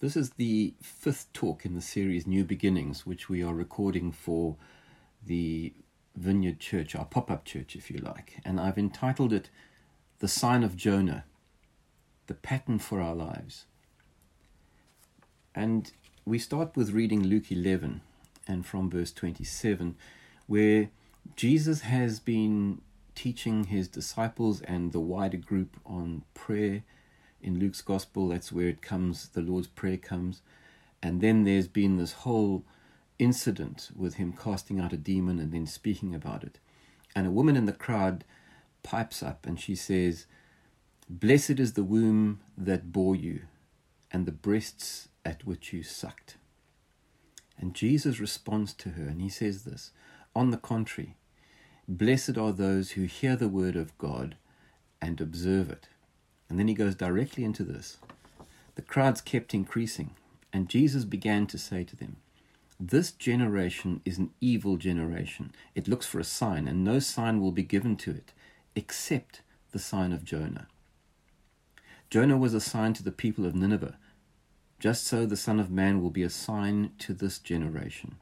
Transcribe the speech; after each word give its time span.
This 0.00 0.16
is 0.16 0.30
the 0.30 0.74
fifth 0.80 1.32
talk 1.32 1.64
in 1.64 1.74
the 1.74 1.80
series 1.80 2.24
New 2.24 2.44
Beginnings, 2.44 3.04
which 3.04 3.28
we 3.28 3.42
are 3.42 3.52
recording 3.52 4.12
for 4.12 4.54
the 5.26 5.72
Vineyard 6.14 6.60
Church, 6.60 6.94
our 6.94 7.04
pop 7.04 7.32
up 7.32 7.44
church, 7.44 7.74
if 7.74 7.90
you 7.90 7.98
like. 7.98 8.38
And 8.44 8.60
I've 8.60 8.78
entitled 8.78 9.32
it 9.32 9.50
The 10.20 10.28
Sign 10.28 10.62
of 10.62 10.76
Jonah, 10.76 11.24
the 12.28 12.34
pattern 12.34 12.78
for 12.78 13.00
our 13.00 13.16
lives. 13.16 13.64
And 15.52 15.90
we 16.24 16.38
start 16.38 16.76
with 16.76 16.92
reading 16.92 17.24
Luke 17.24 17.50
11 17.50 18.00
and 18.46 18.64
from 18.64 18.88
verse 18.88 19.10
27, 19.10 19.96
where 20.46 20.90
Jesus 21.34 21.80
has 21.80 22.20
been 22.20 22.82
teaching 23.16 23.64
his 23.64 23.88
disciples 23.88 24.60
and 24.60 24.92
the 24.92 25.00
wider 25.00 25.38
group 25.38 25.76
on 25.84 26.22
prayer 26.34 26.84
in 27.42 27.58
Luke's 27.58 27.80
gospel. 27.80 28.28
That's 28.28 28.52
where 28.52 28.68
it 28.68 28.82
comes, 28.82 29.28
the 29.28 29.40
Lord's 29.42 29.66
Prayer 29.66 29.96
comes. 29.96 30.42
And 31.02 31.20
then 31.20 31.44
there's 31.44 31.68
been 31.68 31.96
this 31.96 32.12
whole 32.12 32.64
incident 33.18 33.90
with 33.94 34.14
him 34.14 34.32
casting 34.32 34.80
out 34.80 34.92
a 34.92 34.96
demon 34.96 35.38
and 35.38 35.52
then 35.52 35.66
speaking 35.66 36.14
about 36.14 36.44
it. 36.44 36.58
And 37.14 37.26
a 37.26 37.30
woman 37.30 37.56
in 37.56 37.66
the 37.66 37.72
crowd 37.72 38.24
pipes 38.82 39.22
up 39.22 39.46
and 39.46 39.58
she 39.58 39.74
says, 39.74 40.26
Blessed 41.10 41.58
is 41.58 41.72
the 41.72 41.82
womb 41.82 42.40
that 42.56 42.92
bore 42.92 43.16
you, 43.16 43.42
and 44.12 44.26
the 44.26 44.32
breasts 44.32 45.08
at 45.24 45.46
which 45.46 45.72
you 45.72 45.82
sucked. 45.82 46.36
And 47.58 47.74
Jesus 47.74 48.20
responds 48.20 48.72
to 48.74 48.90
her 48.90 49.04
and 49.04 49.20
he 49.20 49.28
says 49.28 49.64
this 49.64 49.90
On 50.34 50.50
the 50.50 50.56
contrary, 50.56 51.16
blessed 51.88 52.36
are 52.36 52.52
those 52.52 52.92
who 52.92 53.04
hear 53.04 53.36
the 53.36 53.48
word 53.48 53.74
of 53.74 53.96
God 53.98 54.36
and 55.00 55.20
observe 55.20 55.70
it. 55.70 55.88
And 56.48 56.58
then 56.58 56.68
he 56.68 56.74
goes 56.74 56.94
directly 56.94 57.44
into 57.44 57.62
this. 57.62 57.98
The 58.74 58.82
crowds 58.82 59.20
kept 59.20 59.54
increasing, 59.54 60.10
and 60.52 60.68
Jesus 60.68 61.04
began 61.04 61.46
to 61.48 61.58
say 61.58 61.84
to 61.84 61.96
them, 61.96 62.16
This 62.78 63.10
generation 63.10 64.00
is 64.04 64.18
an 64.18 64.30
evil 64.40 64.76
generation. 64.76 65.52
It 65.74 65.88
looks 65.88 66.06
for 66.06 66.20
a 66.20 66.24
sign, 66.24 66.68
and 66.68 66.84
no 66.84 67.00
sign 67.00 67.40
will 67.40 67.52
be 67.52 67.62
given 67.62 67.96
to 67.96 68.12
it 68.12 68.32
except 68.74 69.42
the 69.72 69.78
sign 69.78 70.12
of 70.12 70.24
Jonah. 70.24 70.68
Jonah 72.10 72.38
was 72.38 72.54
a 72.54 72.60
sign 72.60 72.94
to 72.94 73.02
the 73.02 73.12
people 73.12 73.44
of 73.44 73.54
Nineveh. 73.54 73.98
Just 74.78 75.04
so 75.04 75.26
the 75.26 75.36
Son 75.36 75.58
of 75.58 75.70
Man 75.70 76.00
will 76.00 76.10
be 76.10 76.22
a 76.22 76.30
sign 76.30 76.92
to 77.00 77.12
this 77.12 77.38
generation. 77.38 78.16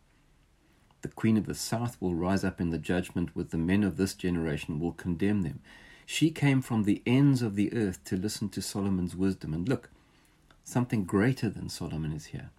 The 1.03 1.09
Queen 1.09 1.37
of 1.37 1.47
the 1.47 1.55
South 1.55 1.97
will 2.01 2.15
rise 2.15 2.43
up 2.43 2.61
in 2.61 2.71
the 2.71 2.79
judgment 2.79 3.37
with 3.37 3.51
the 3.51 3.59
men 3.59 3.85
of 3.85 3.99
this 3.99 4.15
generation, 4.15 4.81
will 4.81 4.93
condemn 4.93 5.43
them 5.43 5.61
she 6.07 6.31
came 6.31 6.63
from 6.63 6.85
the 6.85 7.03
ends 7.05 7.43
of 7.43 7.57
the 7.57 7.73
earth 7.75 8.03
to 8.05 8.17
listen 8.17 8.49
to 8.51 8.63
Solomon's 8.63 9.17
wisdom. 9.17 9.53
And 9.53 9.69
look, 9.69 9.91
something 10.65 11.05
greater 11.05 11.51
than 11.51 11.69
Solomon 11.69 12.13
is 12.13 12.27
here. 12.27 12.51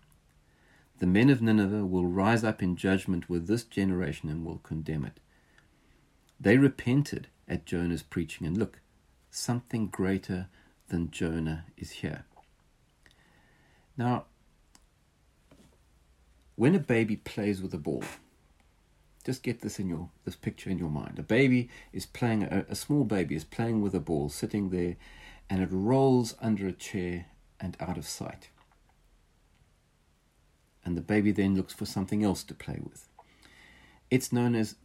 The 0.99 1.07
men 1.07 1.29
of 1.29 1.41
Nineveh 1.41 1.85
will 1.85 2.05
rise 2.05 2.43
up 2.43 2.61
in 2.61 2.75
judgment 2.75 3.29
with 3.29 3.47
this 3.47 3.63
generation 3.63 4.29
and 4.29 4.45
will 4.45 4.57
condemn 4.57 5.05
it. 5.05 5.19
They 6.39 6.57
repented 6.57 7.27
at 7.47 7.65
Jonah's 7.65 8.03
preaching, 8.03 8.45
and 8.45 8.57
look, 8.57 8.81
something 9.31 9.87
greater 9.87 10.47
than 10.89 11.09
Jonah 11.09 11.65
is 11.77 11.91
here. 11.91 12.25
Now, 13.95 14.25
when 16.55 16.75
a 16.75 16.79
baby 16.79 17.15
plays 17.15 17.61
with 17.61 17.73
a 17.73 17.77
ball, 17.77 18.03
just 19.27 19.43
get 19.43 19.59
this 19.59 19.77
in 19.77 19.89
your 19.89 20.07
this 20.23 20.37
picture 20.37 20.69
in 20.69 20.77
your 20.77 20.89
mind. 20.89 21.19
A 21.19 21.21
baby 21.21 21.69
is 21.91 22.05
playing 22.05 22.43
a, 22.43 22.65
a 22.69 22.75
small 22.75 23.03
baby 23.03 23.35
is 23.35 23.43
playing 23.43 23.81
with 23.81 23.93
a 23.93 23.99
ball 23.99 24.29
sitting 24.29 24.69
there 24.69 24.95
and 25.49 25.61
it 25.61 25.67
rolls 25.69 26.33
under 26.41 26.65
a 26.65 26.71
chair 26.71 27.25
and 27.59 27.75
out 27.81 27.97
of 27.97 28.07
sight. 28.07 28.47
And 30.85 30.95
the 30.95 31.01
baby 31.01 31.33
then 31.33 31.57
looks 31.57 31.73
for 31.73 31.85
something 31.85 32.23
else 32.23 32.41
to 32.45 32.53
play 32.53 32.79
with. 32.81 33.09
It's 34.09 34.31
known 34.31 34.55
as 34.55 34.75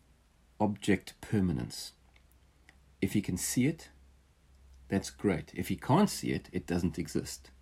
object 0.58 1.14
permanence. 1.20 1.92
If 3.00 3.12
he 3.12 3.20
can 3.20 3.36
see 3.36 3.68
it, 3.68 3.90
that's 4.88 5.10
great. 5.10 5.52
If 5.54 5.68
he 5.68 5.76
can't 5.76 6.10
see 6.10 6.32
it, 6.32 6.48
it 6.50 6.66
doesn't 6.66 6.98
exist. 6.98 7.52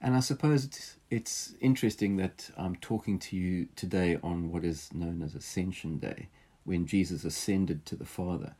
And 0.00 0.16
I 0.16 0.20
suppose 0.20 0.64
it's, 0.64 0.96
it's 1.10 1.54
interesting 1.60 2.16
that 2.16 2.50
I'm 2.56 2.76
talking 2.76 3.18
to 3.18 3.36
you 3.36 3.68
today 3.76 4.18
on 4.22 4.50
what 4.50 4.64
is 4.64 4.92
known 4.94 5.22
as 5.22 5.34
Ascension 5.34 5.98
Day, 5.98 6.28
when 6.64 6.86
Jesus 6.86 7.24
ascended 7.24 7.84
to 7.86 7.96
the 7.96 8.06
Father. 8.06 8.54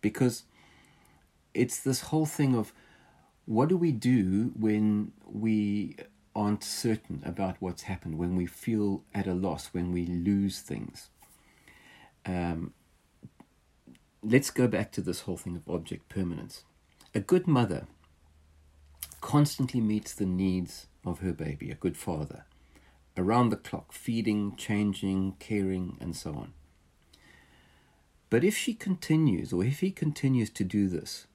Because 0.00 0.44
it's 1.54 1.80
this 1.80 2.02
whole 2.02 2.26
thing 2.26 2.56
of 2.56 2.72
what 3.46 3.68
do 3.68 3.76
we 3.76 3.92
do 3.92 4.52
when 4.58 5.12
we 5.24 5.96
aren't 6.34 6.64
certain 6.64 7.22
about 7.24 7.56
what's 7.60 7.82
happened, 7.82 8.18
when 8.18 8.36
we 8.36 8.46
feel 8.46 9.02
at 9.14 9.26
a 9.26 9.34
loss, 9.34 9.68
when 9.68 9.92
we 9.92 10.06
lose 10.06 10.60
things. 10.60 11.08
Um, 12.26 12.72
let's 14.22 14.50
go 14.50 14.68
back 14.68 14.92
to 14.92 15.00
this 15.00 15.22
whole 15.22 15.36
thing 15.36 15.56
of 15.56 15.68
object 15.68 16.08
permanence. 16.08 16.64
A 17.14 17.20
good 17.20 17.46
mother 17.46 17.86
constantly 19.20 19.80
meets 19.80 20.14
the 20.14 20.26
needs 20.26 20.86
of 21.04 21.20
her 21.20 21.32
baby, 21.32 21.70
a 21.70 21.74
good 21.74 21.96
father, 21.96 22.44
around 23.16 23.50
the 23.50 23.56
clock, 23.56 23.92
feeding, 23.92 24.54
changing, 24.56 25.36
caring, 25.38 25.96
and 26.00 26.16
so 26.16 26.30
on. 26.30 26.52
But 28.30 28.44
if 28.44 28.56
she 28.56 28.74
continues, 28.74 29.52
or 29.52 29.64
if 29.64 29.80
he 29.80 29.90
continues 29.90 30.50
to 30.50 30.64
do 30.64 30.88
this, 30.88 31.26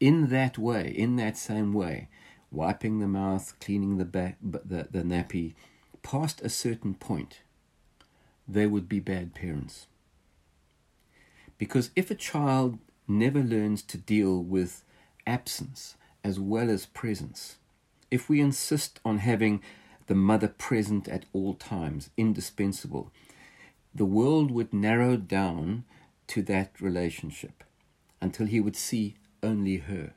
in 0.00 0.28
that 0.28 0.58
way, 0.58 0.88
in 0.88 1.16
that 1.16 1.36
same 1.36 1.72
way, 1.72 2.08
wiping 2.50 2.98
the 2.98 3.06
mouth, 3.06 3.54
cleaning 3.60 3.98
the, 3.98 4.04
back, 4.04 4.36
the, 4.42 4.88
the 4.90 5.02
nappy, 5.02 5.54
past 6.02 6.40
a 6.42 6.48
certain 6.48 6.94
point, 6.94 7.42
they 8.48 8.66
would 8.66 8.88
be 8.88 8.98
bad 8.98 9.34
parents. 9.34 9.86
Because 11.58 11.90
if 11.94 12.10
a 12.10 12.14
child 12.14 12.78
never 13.06 13.40
learns 13.40 13.82
to 13.82 13.98
deal 13.98 14.42
with 14.42 14.82
absence, 15.26 15.94
as 16.22 16.38
well 16.38 16.70
as 16.70 16.86
presence. 16.86 17.56
If 18.10 18.28
we 18.28 18.40
insist 18.40 19.00
on 19.04 19.18
having 19.18 19.62
the 20.06 20.14
mother 20.14 20.48
present 20.48 21.08
at 21.08 21.26
all 21.32 21.54
times, 21.54 22.10
indispensable, 22.16 23.12
the 23.94 24.04
world 24.04 24.50
would 24.50 24.72
narrow 24.72 25.16
down 25.16 25.84
to 26.28 26.42
that 26.42 26.80
relationship 26.80 27.64
until 28.20 28.46
he 28.46 28.60
would 28.60 28.76
see 28.76 29.16
only 29.42 29.78
her. 29.78 30.12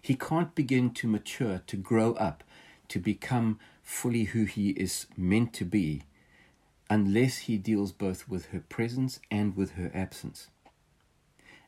He 0.00 0.14
can't 0.14 0.54
begin 0.54 0.92
to 0.94 1.08
mature, 1.08 1.62
to 1.66 1.76
grow 1.76 2.14
up, 2.14 2.42
to 2.88 2.98
become 2.98 3.58
fully 3.82 4.24
who 4.24 4.44
he 4.44 4.70
is 4.70 5.06
meant 5.16 5.52
to 5.54 5.64
be, 5.64 6.02
unless 6.88 7.38
he 7.38 7.58
deals 7.58 7.92
both 7.92 8.28
with 8.28 8.46
her 8.46 8.60
presence 8.60 9.20
and 9.30 9.56
with 9.56 9.72
her 9.72 9.90
absence. 9.94 10.48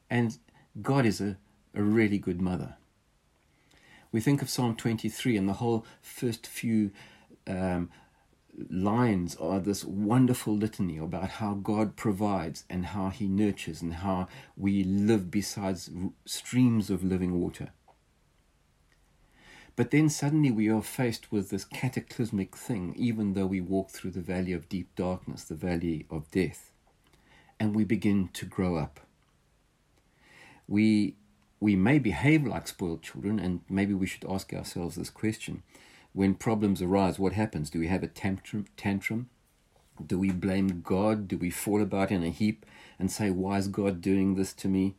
And 0.08 0.38
God 0.80 1.06
is 1.06 1.20
a 1.20 1.36
a 1.74 1.82
really 1.82 2.18
good 2.18 2.40
mother. 2.40 2.76
We 4.10 4.20
think 4.20 4.42
of 4.42 4.50
Psalm 4.50 4.76
23 4.76 5.36
and 5.36 5.48
the 5.48 5.54
whole 5.54 5.86
first 6.02 6.46
few 6.46 6.90
um, 7.46 7.90
lines 8.70 9.34
are 9.36 9.58
this 9.58 9.84
wonderful 9.84 10.54
litany 10.54 10.98
about 10.98 11.30
how 11.30 11.54
God 11.54 11.96
provides 11.96 12.64
and 12.68 12.86
how 12.86 13.08
He 13.08 13.26
nurtures 13.26 13.80
and 13.80 13.94
how 13.94 14.28
we 14.56 14.84
live 14.84 15.30
beside 15.30 15.78
streams 16.26 16.90
of 16.90 17.02
living 17.02 17.40
water. 17.40 17.70
But 19.74 19.90
then 19.90 20.10
suddenly 20.10 20.50
we 20.50 20.68
are 20.68 20.82
faced 20.82 21.32
with 21.32 21.48
this 21.48 21.64
cataclysmic 21.64 22.54
thing, 22.54 22.94
even 22.96 23.32
though 23.32 23.46
we 23.46 23.62
walk 23.62 23.90
through 23.90 24.10
the 24.10 24.20
valley 24.20 24.52
of 24.52 24.68
deep 24.68 24.94
darkness, 24.96 25.44
the 25.44 25.54
valley 25.54 26.04
of 26.10 26.30
death, 26.30 26.70
and 27.58 27.74
we 27.74 27.84
begin 27.84 28.28
to 28.34 28.44
grow 28.44 28.76
up. 28.76 29.00
We 30.68 31.16
we 31.62 31.76
may 31.76 32.00
behave 32.00 32.44
like 32.44 32.66
spoiled 32.66 33.04
children, 33.04 33.38
and 33.38 33.60
maybe 33.70 33.94
we 33.94 34.04
should 34.04 34.24
ask 34.28 34.52
ourselves 34.52 34.96
this 34.96 35.10
question. 35.10 35.62
When 36.12 36.34
problems 36.34 36.82
arise, 36.82 37.20
what 37.20 37.34
happens? 37.34 37.70
Do 37.70 37.78
we 37.78 37.86
have 37.86 38.02
a 38.02 38.08
tantrum? 38.08 38.66
tantrum? 38.76 39.30
Do 40.04 40.18
we 40.18 40.32
blame 40.32 40.80
God? 40.80 41.28
Do 41.28 41.38
we 41.38 41.50
fall 41.50 41.80
about 41.80 42.10
in 42.10 42.24
a 42.24 42.30
heap 42.30 42.66
and 42.98 43.12
say, 43.12 43.30
Why 43.30 43.58
is 43.58 43.68
God 43.68 44.00
doing 44.00 44.34
this 44.34 44.52
to 44.54 44.66
me? 44.66 44.96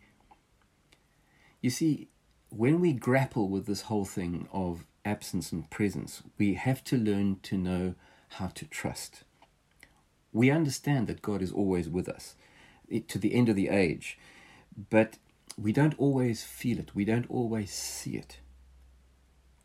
You 1.59 1.69
see, 1.69 2.07
when 2.47 2.79
we 2.79 2.93
grapple 2.93 3.49
with 3.49 3.65
this 3.65 3.81
whole 3.81 4.05
thing 4.05 4.47
of 4.53 4.85
absence 5.03 5.51
and 5.51 5.69
presence, 5.69 6.23
we 6.37 6.53
have 6.53 6.81
to 6.85 6.97
learn 6.97 7.39
to 7.43 7.57
know 7.57 7.95
how 8.37 8.47
to 8.47 8.63
trust. 8.63 9.25
We 10.31 10.49
understand 10.49 11.07
that 11.07 11.21
God 11.21 11.41
is 11.41 11.51
always 11.51 11.89
with 11.89 12.07
us 12.07 12.35
eh, 12.89 13.01
to 13.09 13.19
the 13.19 13.33
end 13.33 13.49
of 13.49 13.57
the 13.57 13.67
age, 13.67 14.17
but 14.89 15.17
we 15.57 15.71
don't 15.71 15.97
always 15.97 16.43
feel 16.43 16.79
it, 16.79 16.95
we 16.95 17.05
don't 17.05 17.29
always 17.29 17.71
see 17.71 18.15
it. 18.15 18.39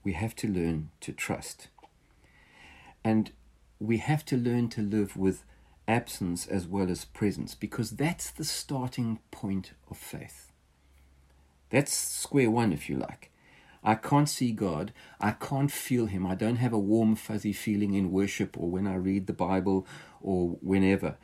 We 0.04 0.12
have 0.12 0.34
to 0.36 0.48
learn 0.48 0.90
to 1.00 1.12
trust. 1.12 1.68
And 3.04 3.32
we 3.78 3.98
have 3.98 4.24
to 4.26 4.36
learn 4.36 4.68
to 4.70 4.82
live 4.82 5.16
with 5.16 5.44
absence 5.86 6.46
as 6.46 6.66
well 6.66 6.90
as 6.90 7.04
presence 7.04 7.54
because 7.54 7.92
that's 7.92 8.30
the 8.30 8.44
starting 8.44 9.18
point 9.30 9.72
of 9.90 9.96
faith. 9.96 10.52
That's 11.70 11.92
square 11.92 12.50
one, 12.50 12.72
if 12.72 12.88
you 12.88 12.96
like. 12.96 13.30
I 13.82 13.94
can't 13.94 14.28
see 14.28 14.52
God. 14.52 14.92
I 15.20 15.32
can't 15.32 15.70
feel 15.70 16.06
Him. 16.06 16.26
I 16.26 16.34
don't 16.34 16.56
have 16.56 16.72
a 16.72 16.78
warm, 16.78 17.14
fuzzy 17.14 17.52
feeling 17.52 17.94
in 17.94 18.10
worship 18.10 18.56
or 18.58 18.70
when 18.70 18.86
I 18.86 18.96
read 18.96 19.26
the 19.26 19.32
Bible 19.32 19.86
or 20.20 20.58
whenever. 20.60 21.16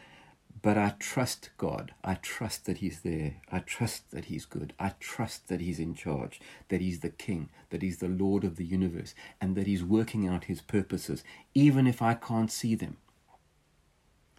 But 0.64 0.78
I 0.78 0.94
trust 0.98 1.50
God. 1.58 1.92
I 2.02 2.14
trust 2.14 2.64
that 2.64 2.78
He's 2.78 3.00
there. 3.02 3.34
I 3.52 3.58
trust 3.58 4.10
that 4.12 4.24
He's 4.24 4.46
good. 4.46 4.72
I 4.80 4.94
trust 4.98 5.48
that 5.48 5.60
He's 5.60 5.78
in 5.78 5.94
charge, 5.94 6.40
that 6.70 6.80
He's 6.80 7.00
the 7.00 7.10
King, 7.10 7.50
that 7.68 7.82
He's 7.82 7.98
the 7.98 8.08
Lord 8.08 8.44
of 8.44 8.56
the 8.56 8.64
universe, 8.64 9.14
and 9.42 9.56
that 9.56 9.66
He's 9.66 9.84
working 9.84 10.26
out 10.26 10.44
His 10.44 10.62
purposes, 10.62 11.22
even 11.54 11.86
if 11.86 12.00
I 12.00 12.14
can't 12.14 12.50
see 12.50 12.74
them. 12.74 12.96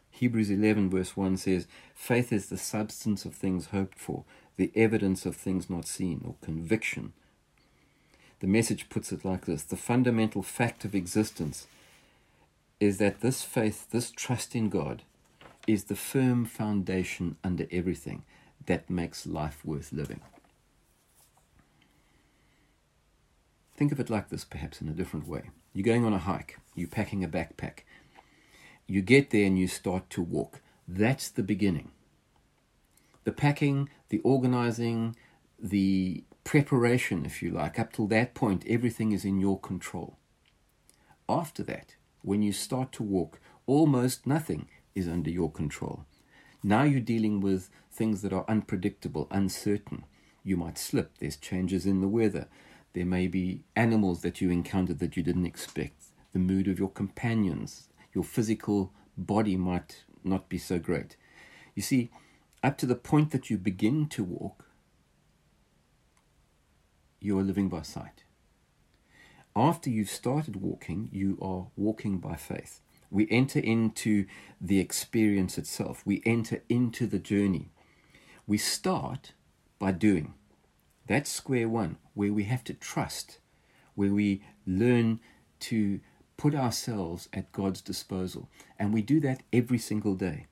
Hebrews 0.09 0.49
11, 0.49 0.89
verse 0.89 1.15
1 1.15 1.37
says, 1.37 1.67
Faith 1.93 2.33
is 2.33 2.47
the 2.49 2.57
substance 2.57 3.23
of 3.25 3.35
things 3.35 3.67
hoped 3.67 3.99
for, 3.99 4.23
the 4.57 4.71
evidence 4.75 5.27
of 5.27 5.35
things 5.35 5.69
not 5.69 5.85
seen, 5.85 6.23
or 6.25 6.33
conviction. 6.41 7.13
The 8.39 8.47
message 8.47 8.89
puts 8.89 9.11
it 9.11 9.25
like 9.25 9.45
this 9.45 9.61
The 9.61 9.77
fundamental 9.77 10.41
fact 10.41 10.85
of 10.85 10.95
existence 10.95 11.67
is 12.79 12.97
that 12.97 13.21
this 13.21 13.43
faith, 13.43 13.91
this 13.91 14.09
trust 14.09 14.55
in 14.55 14.69
God, 14.69 15.03
is 15.67 15.85
the 15.85 15.95
firm 15.95 16.45
foundation 16.45 17.37
under 17.43 17.65
everything 17.71 18.23
that 18.65 18.89
makes 18.89 19.25
life 19.25 19.63
worth 19.65 19.91
living. 19.91 20.21
Think 23.75 23.91
of 23.91 23.99
it 23.99 24.09
like 24.09 24.29
this, 24.29 24.45
perhaps 24.45 24.81
in 24.81 24.87
a 24.87 24.93
different 24.93 25.27
way. 25.27 25.49
You're 25.73 25.85
going 25.85 26.05
on 26.05 26.13
a 26.13 26.19
hike, 26.19 26.59
you're 26.75 26.87
packing 26.87 27.23
a 27.23 27.27
backpack, 27.27 27.79
you 28.87 29.01
get 29.01 29.31
there 29.31 29.45
and 29.45 29.59
you 29.59 29.67
start 29.67 30.09
to 30.11 30.21
walk. 30.21 30.61
That's 30.87 31.29
the 31.29 31.43
beginning. 31.43 31.91
The 33.23 33.31
packing, 33.31 33.89
the 34.09 34.19
organizing, 34.19 35.15
the 35.59 36.23
preparation, 36.43 37.25
if 37.25 37.41
you 37.41 37.49
like, 37.49 37.79
up 37.79 37.91
till 37.91 38.07
that 38.07 38.33
point, 38.35 38.63
everything 38.67 39.11
is 39.11 39.25
in 39.25 39.39
your 39.39 39.59
control. 39.59 40.17
After 41.27 41.63
that, 41.63 41.95
when 42.21 42.43
you 42.43 42.53
start 42.53 42.91
to 42.93 43.03
walk, 43.03 43.39
almost 43.65 44.27
nothing 44.27 44.67
is 44.95 45.07
under 45.07 45.29
your 45.29 45.51
control. 45.51 46.05
Now 46.63 46.83
you're 46.83 47.01
dealing 47.01 47.41
with 47.41 47.69
things 47.91 48.21
that 48.21 48.33
are 48.33 48.45
unpredictable, 48.47 49.27
uncertain. 49.29 50.05
You 50.43 50.57
might 50.57 50.77
slip, 50.77 51.17
there's 51.19 51.37
changes 51.37 51.85
in 51.85 52.01
the 52.01 52.07
weather, 52.07 52.47
there 52.93 53.05
may 53.05 53.27
be 53.27 53.63
animals 53.75 54.21
that 54.21 54.39
you 54.39 54.49
encountered 54.49 54.99
that 54.99 55.17
you 55.17 55.23
didn't 55.23 55.45
expect, 55.45 56.05
the 56.31 56.39
mood 56.39 56.67
of 56.67 56.79
your 56.79 56.89
companions, 56.89 57.89
your 58.13 58.23
physical 58.23 58.93
body 59.17 59.57
might 59.57 60.05
not 60.23 60.47
be 60.47 60.57
so 60.57 60.79
great. 60.79 61.17
You 61.75 61.81
see, 61.81 62.09
up 62.63 62.77
to 62.79 62.85
the 62.85 62.95
point 62.95 63.31
that 63.31 63.49
you 63.49 63.57
begin 63.57 64.07
to 64.09 64.23
walk, 64.23 64.65
you 67.19 67.37
are 67.37 67.43
living 67.43 67.69
by 67.69 67.81
sight. 67.81 68.23
After 69.55 69.89
you've 69.89 70.09
started 70.09 70.57
walking, 70.57 71.09
you 71.11 71.37
are 71.41 71.67
walking 71.75 72.19
by 72.19 72.35
faith. 72.35 72.81
We 73.09 73.27
enter 73.29 73.59
into 73.59 74.25
the 74.59 74.79
experience 74.79 75.57
itself, 75.57 76.01
we 76.05 76.21
enter 76.25 76.61
into 76.69 77.07
the 77.07 77.19
journey. 77.19 77.69
We 78.47 78.57
start 78.57 79.33
by 79.79 79.91
doing. 79.91 80.33
That's 81.07 81.29
square 81.29 81.69
one, 81.69 81.97
where 82.13 82.33
we 82.33 82.45
have 82.45 82.63
to 82.65 82.73
trust, 82.73 83.39
where 83.95 84.13
we 84.13 84.43
learn 84.65 85.19
to 85.61 85.99
put 86.37 86.55
ourselves 86.55 87.29
at 87.33 87.51
God's 87.51 87.81
disposal. 87.81 88.49
And 88.77 88.93
we 88.93 89.01
do 89.01 89.19
that 89.21 89.43
every 89.53 89.77
single 89.77 90.15
day. 90.15 90.47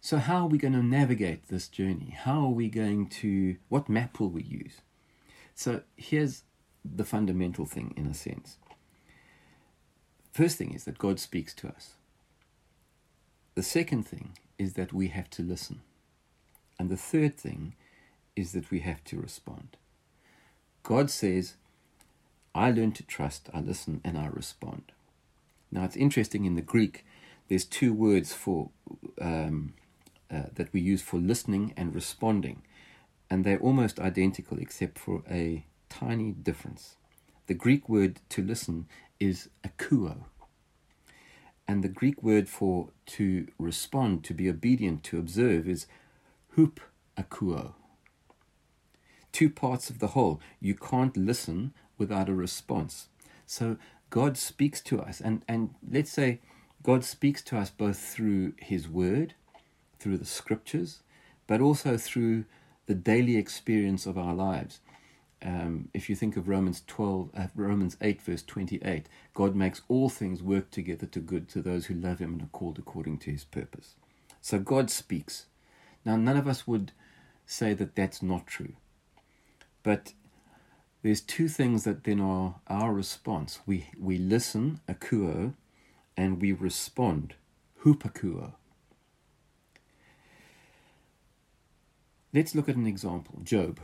So, 0.00 0.18
how 0.18 0.42
are 0.42 0.46
we 0.46 0.58
going 0.58 0.74
to 0.74 0.82
navigate 0.82 1.48
this 1.48 1.68
journey? 1.68 2.16
How 2.16 2.42
are 2.42 2.50
we 2.50 2.68
going 2.68 3.08
to, 3.08 3.56
what 3.68 3.88
map 3.88 4.20
will 4.20 4.30
we 4.30 4.42
use? 4.42 4.80
So, 5.54 5.82
here's 5.96 6.42
the 6.84 7.04
fundamental 7.04 7.66
thing 7.66 7.92
in 7.96 8.06
a 8.06 8.14
sense. 8.14 8.58
First 10.36 10.58
thing 10.58 10.74
is 10.74 10.84
that 10.84 10.98
God 10.98 11.18
speaks 11.18 11.54
to 11.54 11.68
us. 11.68 11.94
The 13.54 13.62
second 13.62 14.06
thing 14.06 14.36
is 14.58 14.74
that 14.74 14.92
we 14.92 15.08
have 15.08 15.30
to 15.30 15.42
listen. 15.42 15.80
And 16.78 16.90
the 16.90 16.96
third 16.98 17.38
thing 17.38 17.74
is 18.36 18.52
that 18.52 18.70
we 18.70 18.80
have 18.80 19.02
to 19.04 19.18
respond. 19.18 19.78
God 20.82 21.08
says, 21.08 21.54
I 22.54 22.70
learn 22.70 22.92
to 22.92 23.02
trust, 23.02 23.48
I 23.54 23.60
listen, 23.60 24.02
and 24.04 24.18
I 24.18 24.26
respond. 24.26 24.92
Now, 25.72 25.84
it's 25.84 25.96
interesting 25.96 26.44
in 26.44 26.54
the 26.54 26.60
Greek, 26.60 27.06
there's 27.48 27.64
two 27.64 27.94
words 27.94 28.34
for 28.34 28.68
um, 29.18 29.72
uh, 30.30 30.50
that 30.56 30.70
we 30.74 30.82
use 30.82 31.00
for 31.00 31.16
listening 31.16 31.72
and 31.78 31.94
responding, 31.94 32.60
and 33.30 33.42
they're 33.42 33.58
almost 33.58 33.98
identical 33.98 34.58
except 34.58 34.98
for 34.98 35.22
a 35.30 35.64
tiny 35.88 36.32
difference. 36.32 36.96
The 37.46 37.54
Greek 37.54 37.88
word 37.88 38.20
to 38.30 38.42
listen 38.42 38.86
is 39.20 39.48
akouo, 39.64 40.24
and 41.68 41.84
the 41.84 41.88
Greek 41.88 42.22
word 42.22 42.48
for 42.48 42.90
to 43.06 43.46
respond, 43.58 44.24
to 44.24 44.34
be 44.34 44.48
obedient, 44.48 45.04
to 45.04 45.18
observe 45.18 45.68
is 45.68 45.86
hup 46.56 46.80
akouo. 47.16 47.74
Two 49.30 49.48
parts 49.50 49.90
of 49.90 49.98
the 50.00 50.08
whole. 50.08 50.40
You 50.60 50.74
can't 50.74 51.16
listen 51.16 51.72
without 51.98 52.28
a 52.28 52.34
response. 52.34 53.08
So 53.46 53.76
God 54.10 54.36
speaks 54.36 54.80
to 54.82 55.00
us, 55.00 55.20
and, 55.20 55.42
and 55.46 55.74
let's 55.88 56.10
say 56.10 56.40
God 56.82 57.04
speaks 57.04 57.42
to 57.42 57.58
us 57.58 57.70
both 57.70 57.98
through 57.98 58.54
His 58.58 58.88
Word, 58.88 59.34
through 59.98 60.18
the 60.18 60.24
Scriptures, 60.24 61.02
but 61.46 61.60
also 61.60 61.96
through 61.96 62.44
the 62.86 62.94
daily 62.94 63.36
experience 63.36 64.06
of 64.06 64.16
our 64.16 64.34
lives. 64.34 64.80
Um, 65.46 65.90
if 65.94 66.10
you 66.10 66.16
think 66.16 66.36
of 66.36 66.48
Romans 66.48 66.82
12, 66.88 67.30
uh, 67.36 67.46
Romans 67.54 67.96
8, 68.00 68.20
verse 68.20 68.42
28, 68.42 69.06
God 69.32 69.54
makes 69.54 69.80
all 69.86 70.08
things 70.08 70.42
work 70.42 70.72
together 70.72 71.06
to 71.06 71.20
good 71.20 71.48
to 71.50 71.62
those 71.62 71.86
who 71.86 71.94
love 71.94 72.18
Him 72.18 72.32
and 72.32 72.42
are 72.42 72.46
called 72.46 72.80
according 72.80 73.18
to 73.18 73.30
His 73.30 73.44
purpose. 73.44 73.94
So 74.40 74.58
God 74.58 74.90
speaks. 74.90 75.46
Now, 76.04 76.16
none 76.16 76.36
of 76.36 76.48
us 76.48 76.66
would 76.66 76.90
say 77.46 77.74
that 77.74 77.94
that's 77.94 78.24
not 78.24 78.48
true. 78.48 78.72
But 79.84 80.14
there's 81.04 81.20
two 81.20 81.46
things 81.46 81.84
that 81.84 82.02
then 82.02 82.20
are 82.20 82.56
our 82.66 82.92
response. 82.92 83.60
We, 83.66 83.90
we 83.96 84.18
listen, 84.18 84.80
akouo, 84.88 85.54
and 86.16 86.42
we 86.42 86.50
respond, 86.50 87.34
hupakouo. 87.84 88.54
Let's 92.34 92.56
look 92.56 92.68
at 92.68 92.74
an 92.74 92.88
example 92.88 93.38
Job. 93.44 93.78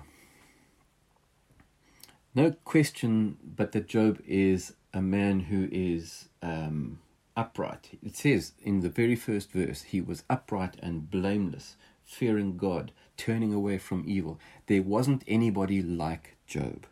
No 2.35 2.53
question 2.65 3.37
but 3.45 3.73
that 3.73 3.89
Job 3.89 4.21
is 4.27 4.75
a 4.95 5.03
man 5.03 5.41
who 5.41 5.69
is 5.71 6.29
um, 6.41 7.01
upright. 7.37 7.99
It 8.03 8.17
says 8.17 8.53
in 8.63 8.81
the 8.81 8.89
very 8.89 9.17
first 9.17 9.53
verse, 9.53 9.83
he 9.83 10.01
was 10.01 10.25
upright 10.31 10.77
and 10.83 11.11
blameless, 11.11 11.77
fearing 12.05 12.57
God, 12.57 12.93
turning 13.17 13.53
away 13.53 13.79
from 13.79 14.05
evil. 14.07 14.41
There 14.67 14.83
wasn't 14.83 15.25
anybody 15.27 15.83
like 15.83 16.37
Job. 16.47 16.87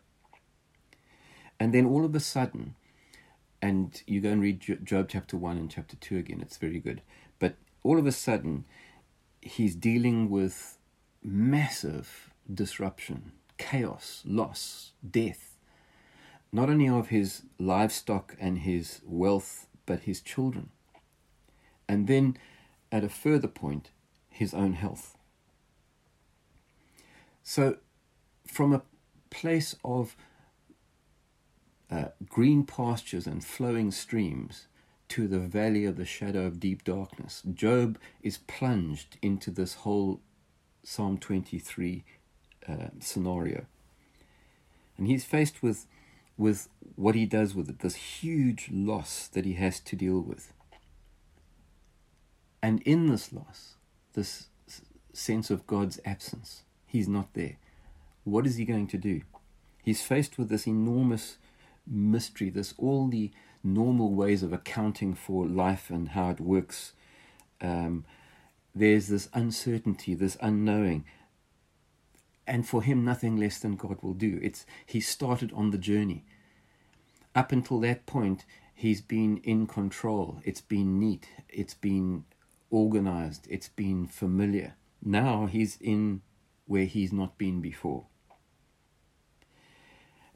And 1.59 1.73
then 1.73 1.85
all 1.85 2.05
of 2.05 2.13
a 2.15 2.19
sudden, 2.19 2.75
and 3.61 4.01
you 4.05 4.21
go 4.21 4.29
and 4.29 4.41
read 4.41 4.61
Job 4.83 5.07
chapter 5.09 5.37
1 5.37 5.57
and 5.57 5.69
chapter 5.69 5.95
2 5.95 6.17
again, 6.17 6.41
it's 6.41 6.57
very 6.57 6.79
good. 6.79 7.01
But 7.39 7.55
all 7.83 7.97
of 7.99 8.05
a 8.05 8.11
sudden, 8.11 8.65
he's 9.41 9.75
dealing 9.75 10.29
with 10.29 10.77
massive 11.23 12.31
disruption, 12.51 13.31
chaos, 13.61 14.23
loss, 14.25 14.91
death, 15.07 15.55
not 16.51 16.67
only 16.67 16.89
of 16.89 17.09
his 17.09 17.43
livestock 17.59 18.35
and 18.39 18.59
his 18.59 19.01
wealth, 19.05 19.67
but 19.85 20.01
his 20.01 20.19
children. 20.19 20.69
And 21.87 22.07
then 22.07 22.37
at 22.91 23.03
a 23.03 23.09
further 23.09 23.47
point, 23.47 23.91
his 24.29 24.53
own 24.53 24.73
health. 24.73 25.15
So, 27.43 27.77
from 28.47 28.73
a 28.73 28.81
place 29.29 29.75
of 29.85 30.15
uh, 31.91 32.05
green 32.27 32.65
pastures 32.65 33.27
and 33.27 33.45
flowing 33.45 33.91
streams 33.91 34.67
to 35.09 35.27
the 35.27 35.39
valley 35.39 35.85
of 35.85 35.97
the 35.97 36.05
shadow 36.05 36.45
of 36.45 36.59
deep 36.59 36.83
darkness. 36.83 37.43
Job 37.53 37.99
is 38.23 38.39
plunged 38.47 39.17
into 39.21 39.51
this 39.51 39.75
whole 39.75 40.21
Psalm 40.83 41.17
23 41.17 42.03
uh, 42.67 42.89
scenario. 42.99 43.65
And 44.97 45.07
he's 45.07 45.25
faced 45.25 45.63
with, 45.63 45.87
with 46.37 46.69
what 46.95 47.15
he 47.15 47.25
does 47.25 47.55
with 47.55 47.69
it, 47.69 47.79
this 47.79 47.95
huge 47.95 48.69
loss 48.71 49.27
that 49.27 49.45
he 49.45 49.53
has 49.53 49.79
to 49.79 49.95
deal 49.95 50.19
with. 50.19 50.53
And 52.61 52.81
in 52.83 53.07
this 53.07 53.33
loss, 53.33 53.75
this 54.13 54.47
sense 55.13 55.49
of 55.49 55.65
God's 55.65 55.99
absence, 56.05 56.63
he's 56.85 57.07
not 57.07 57.33
there. 57.33 57.57
What 58.23 58.45
is 58.45 58.57
he 58.57 58.65
going 58.65 58.87
to 58.87 58.97
do? 58.97 59.21
He's 59.83 60.03
faced 60.03 60.37
with 60.37 60.49
this 60.49 60.67
enormous 60.67 61.37
mystery, 61.87 62.49
this 62.49 62.73
all 62.77 63.07
the 63.07 63.31
normal 63.63 64.13
ways 64.13 64.43
of 64.43 64.53
accounting 64.53 65.13
for 65.13 65.45
life 65.45 65.89
and 65.89 66.09
how 66.09 66.29
it 66.29 66.39
works. 66.39 66.93
Um, 67.59 68.05
there's 68.73 69.07
this 69.07 69.29
uncertainty, 69.33 70.13
this 70.13 70.37
unknowing. 70.41 71.05
And 72.47 72.67
for 72.67 72.83
him, 72.83 73.05
nothing 73.05 73.37
less 73.37 73.59
than 73.59 73.75
God 73.75 73.97
will 74.01 74.13
do. 74.13 74.39
It's 74.41 74.65
he 74.85 74.99
started 74.99 75.51
on 75.53 75.71
the 75.71 75.77
journey. 75.77 76.25
Up 77.33 77.51
until 77.51 77.79
that 77.81 78.05
point, 78.05 78.45
he's 78.73 79.01
been 79.01 79.37
in 79.37 79.67
control. 79.67 80.41
It's 80.43 80.61
been 80.61 80.99
neat. 80.99 81.27
It's 81.47 81.73
been 81.73 82.25
organized. 82.69 83.47
It's 83.49 83.69
been 83.69 84.07
familiar. 84.07 84.75
Now 85.03 85.45
he's 85.45 85.77
in 85.79 86.21
where 86.65 86.85
he's 86.85 87.13
not 87.13 87.37
been 87.37 87.61
before. 87.61 88.05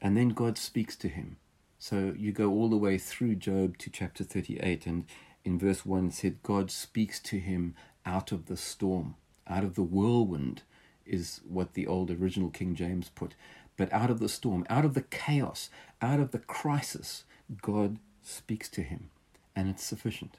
And 0.02 0.16
then 0.16 0.30
God 0.30 0.58
speaks 0.58 0.96
to 0.98 1.08
him. 1.08 1.38
So 1.80 2.14
you 2.18 2.32
go 2.32 2.52
all 2.52 2.70
the 2.70 2.78
way 2.78 2.98
through 2.98 3.36
Job 3.36 3.78
to 3.80 3.90
chapter 3.90 4.24
38, 4.24 4.86
and 4.86 5.06
in 5.44 5.60
verse 5.60 5.86
1 5.86 6.08
it 6.08 6.14
said, 6.14 6.44
God 6.44 6.72
speaks 6.72 7.20
to 7.22 7.40
him 7.40 7.76
out 8.06 8.32
of 8.32 8.46
the 8.46 8.58
storm, 8.58 9.16
out 9.48 9.64
of 9.64 9.76
the 9.76 9.84
whirlwind, 9.84 10.64
is 11.06 11.42
what 11.48 11.74
the 11.74 11.88
old 11.88 12.12
original 12.12 12.50
King 12.50 12.76
James 12.76 13.10
put. 13.14 13.36
But 13.78 13.92
out 13.92 14.10
of 14.10 14.20
the 14.20 14.30
storm, 14.30 14.66
out 14.70 14.86
of 14.86 14.94
the 14.94 15.02
chaos, 15.02 15.70
out 16.02 16.20
of 16.20 16.32
the 16.32 16.40
crisis, 16.40 17.26
God 17.62 18.00
speaks 18.24 18.70
to 18.70 18.82
him, 18.82 19.10
and 19.56 19.70
it's 19.70 19.84
sufficient. 19.84 20.38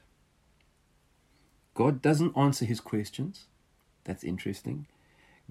God 1.73 2.01
doesn't 2.01 2.35
answer 2.35 2.65
his 2.65 2.79
questions. 2.79 3.45
That's 4.03 4.23
interesting. 4.23 4.87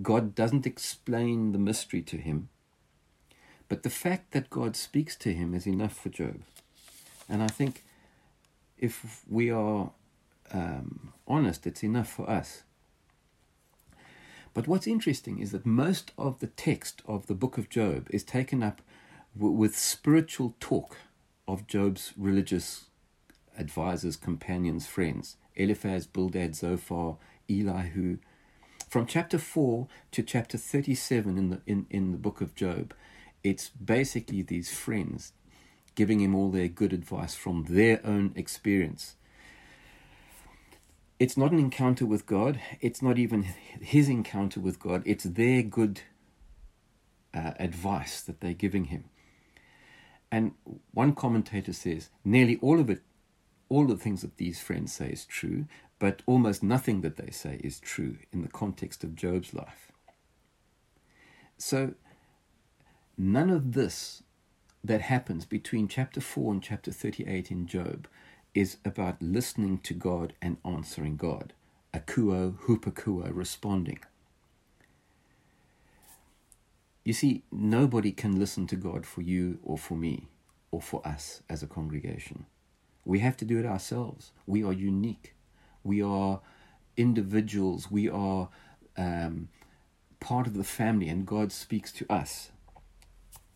God 0.03 0.35
doesn't 0.35 0.67
explain 0.67 1.53
the 1.53 1.59
mystery 1.59 2.03
to 2.03 2.17
him. 2.17 2.49
But 3.69 3.83
the 3.83 3.91
fact 3.91 4.33
that 4.33 4.51
God 4.51 4.77
speaks 4.77 5.17
to 5.17 5.33
him 5.33 5.55
is 5.55 5.67
enough 5.67 5.97
for 5.97 6.09
Job. 6.09 6.43
And 7.29 7.43
I 7.43 7.49
think 7.49 7.85
if 8.79 9.23
we 9.29 9.51
are 9.51 9.91
um, 10.53 11.13
honest, 11.27 11.67
it's 11.67 11.83
enough 11.83 12.09
for 12.09 12.29
us. 12.29 12.63
But 14.57 14.67
what's 14.67 14.87
interesting 14.87 15.39
is 15.39 15.53
that 15.53 15.67
most 15.67 16.13
of 16.17 16.41
the 16.41 16.47
text 16.47 17.03
of 17.05 17.27
the 17.27 17.35
book 17.35 17.59
of 17.59 17.69
Job 17.69 18.09
is 18.09 18.25
taken 18.25 18.63
up 18.63 18.81
w- 19.37 19.55
with 19.55 19.77
spiritual 19.77 20.55
talk 20.61 20.97
of 21.47 21.67
Job's 21.67 22.15
religious 22.17 22.87
advisors, 23.59 24.17
companions, 24.17 24.87
friends 24.87 25.37
Eliphaz, 25.57 26.07
Bildad, 26.07 26.57
Zophar, 26.57 27.19
Elihu. 27.51 28.17
From 28.89 29.05
chapter 29.05 29.37
4 29.37 29.89
to 30.13 30.23
chapter 30.23 30.57
37 30.57 31.37
in 31.37 31.51
the, 31.51 31.61
in, 31.67 31.87
in 31.91 32.13
the 32.13 32.19
book 32.19 32.41
of 32.41 32.55
Job, 32.55 32.95
it's 33.45 33.69
basically 33.69 34.41
these 34.41 34.73
friends 34.75 35.35
giving 35.95 36.21
him 36.21 36.35
all 36.35 36.51
their 36.51 36.69
good 36.69 36.95
advice 36.95 37.35
from 37.35 37.67
their 37.69 38.01
own 38.07 38.33
experience 38.35 39.16
it's 41.19 41.37
not 41.37 41.53
an 41.53 41.59
encounter 41.59 42.05
with 42.05 42.27
God. 42.27 42.61
It's 42.81 43.01
not 43.01 43.19
even 43.19 43.43
his 43.81 44.09
encounter 44.09 44.61
with 44.61 44.79
God. 44.79 45.03
It's 45.07 45.25
their 45.25 45.63
good 45.63 46.03
uh, 47.33 47.53
advice 47.59 48.21
that 48.23 48.41
they're 48.41 48.53
giving 48.53 48.87
him. 48.87 49.05
And 50.31 50.53
one 50.93 51.15
commentator 51.15 51.73
says 51.73 52.11
nearly 52.25 52.59
all 52.61 52.81
of 52.81 52.91
it, 52.91 53.03
all 53.69 53.87
the 53.87 53.97
things 53.97 54.23
that 54.23 54.37
these 54.37 54.61
friends 54.61 54.93
say 54.93 55.09
is 55.09 55.25
true, 55.25 55.67
but 55.99 56.23
almost 56.27 56.63
nothing 56.63 57.01
that 57.01 57.17
they 57.17 57.31
say 57.31 57.61
is 57.65 57.81
true 57.81 58.19
in 58.33 58.43
the 58.43 58.49
context 58.49 59.03
of 59.03 59.15
Job's 59.15 59.55
life. 59.55 59.91
So, 61.57 61.95
none 63.17 63.49
of 63.49 63.73
this 63.73 64.23
that 64.85 65.01
happens 65.01 65.47
between 65.47 65.89
chapter 65.89 66.21
4 66.21 66.53
and 66.53 66.63
chapter 66.63 66.93
38 66.93 67.51
in 67.51 67.67
Job 67.67 68.07
is 68.57 68.79
about 68.87 69.21
listening 69.21 69.77
to 69.77 69.93
God 69.93 70.33
and 70.41 70.57
answering 70.65 71.17
God. 71.17 71.53
Akuo, 71.93 72.59
hupakuo, 72.61 73.31
responding. 73.31 73.99
You 77.05 77.13
see, 77.13 77.43
nobody 77.53 78.13
can 78.13 78.39
listen 78.39 78.67
to 78.69 78.77
God 78.77 79.05
for 79.05 79.21
you 79.21 79.59
or 79.63 79.77
for 79.77 79.95
me 79.95 80.29
or 80.71 80.81
for 80.81 81.07
us 81.07 81.43
as 81.51 81.63
a 81.63 81.67
congregation. 81.67 82.47
We 83.05 83.19
have 83.19 83.37
to 83.37 83.45
do 83.45 83.59
it 83.61 83.67
ourselves. 83.67 84.33
We 84.47 84.65
are 84.65 84.73
unique. 84.73 85.35
We 85.85 86.03
are 86.03 86.41
individuals. 86.97 87.91
We 87.91 88.09
are 88.09 88.49
um, 88.97 89.49
part 90.19 90.47
of 90.47 90.55
the 90.55 90.65
family, 90.65 91.11
and 91.11 91.27
God 91.27 91.53
speaks 91.53 91.93
to 91.93 92.07
us 92.11 92.53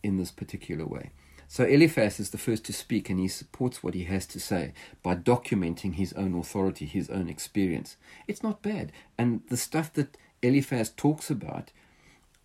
in 0.03 0.17
this 0.17 0.31
particular 0.31 0.85
way. 0.85 1.09
So 1.51 1.65
Eliphaz 1.65 2.17
is 2.17 2.29
the 2.29 2.37
first 2.37 2.63
to 2.63 2.71
speak, 2.71 3.09
and 3.09 3.19
he 3.19 3.27
supports 3.27 3.83
what 3.83 3.93
he 3.93 4.05
has 4.05 4.25
to 4.27 4.39
say 4.39 4.71
by 5.03 5.15
documenting 5.15 5.95
his 5.95 6.13
own 6.13 6.33
authority, 6.33 6.85
his 6.85 7.09
own 7.09 7.27
experience. 7.27 7.97
It's 8.25 8.41
not 8.41 8.61
bad. 8.61 8.93
And 9.17 9.41
the 9.49 9.57
stuff 9.57 9.91
that 9.95 10.15
Eliphaz 10.41 10.91
talks 10.95 11.29
about 11.29 11.71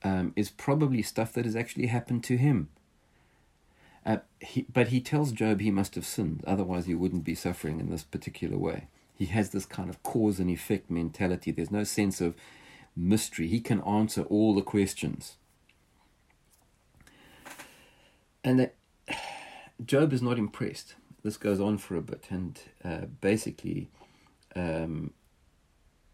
um, 0.02 0.32
is 0.34 0.50
probably 0.50 1.02
stuff 1.02 1.32
that 1.34 1.44
has 1.44 1.54
actually 1.54 1.86
happened 1.86 2.24
to 2.24 2.36
him. 2.36 2.68
Uh, 4.04 4.16
he, 4.40 4.66
but 4.72 4.88
he 4.88 5.00
tells 5.00 5.30
Job 5.30 5.60
he 5.60 5.70
must 5.70 5.94
have 5.94 6.04
sinned, 6.04 6.42
otherwise, 6.44 6.86
he 6.86 6.94
wouldn't 6.96 7.22
be 7.22 7.36
suffering 7.36 7.78
in 7.78 7.90
this 7.90 8.02
particular 8.02 8.58
way. 8.58 8.88
He 9.14 9.26
has 9.26 9.50
this 9.50 9.66
kind 9.66 9.88
of 9.88 10.02
cause 10.02 10.40
and 10.40 10.50
effect 10.50 10.90
mentality. 10.90 11.52
There's 11.52 11.70
no 11.70 11.84
sense 11.84 12.20
of 12.20 12.34
mystery. 12.96 13.46
He 13.46 13.60
can 13.60 13.82
answer 13.82 14.22
all 14.22 14.52
the 14.52 14.62
questions. 14.62 15.36
And 18.42 18.58
that 18.58 18.75
Job 19.84 20.12
is 20.12 20.22
not 20.22 20.38
impressed. 20.38 20.94
This 21.22 21.36
goes 21.36 21.60
on 21.60 21.78
for 21.78 21.96
a 21.96 22.02
bit, 22.02 22.26
and 22.30 22.58
uh, 22.84 23.06
basically, 23.20 23.90
um, 24.54 25.12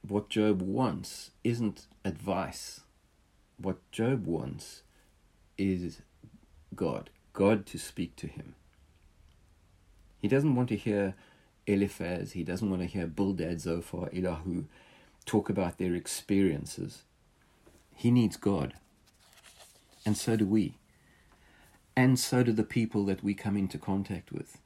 what 0.07 0.28
Job 0.28 0.62
wants 0.62 1.31
isn't 1.45 1.87
advice. 2.04 2.81
What 3.59 3.78
Job 3.92 4.26
wants 4.26 4.83
is 5.57 6.00
God, 6.75 7.11
God 7.33 7.66
to 7.66 7.78
speak 7.78 8.16
to 8.16 8.26
him. 8.26 8.54
He 10.19 10.28
doesn't 10.28 10.57
want 10.57 10.69
to 10.71 10.76
hear 10.76 11.14
Eliphaz, 11.66 12.33
he 12.33 12.42
doesn't 12.42 12.69
want 12.69 12.83
to 12.83 12.88
hear 12.88 13.07
Bildad, 13.07 13.61
Zophar, 13.61 14.09
Elihu 14.12 14.64
talk 15.25 15.49
about 15.49 15.78
their 15.78 15.95
experiences. 15.95 17.02
He 17.95 18.11
needs 18.11 18.37
God. 18.37 18.75
And 20.04 20.16
so 20.16 20.35
do 20.37 20.47
we 20.47 20.75
and 21.96 22.18
so 22.18 22.42
do 22.42 22.52
the 22.52 22.64
people 22.64 23.04
that 23.06 23.22
we 23.22 23.34
come 23.34 23.56
into 23.56 23.78
contact 23.78 24.32
with. 24.32 24.58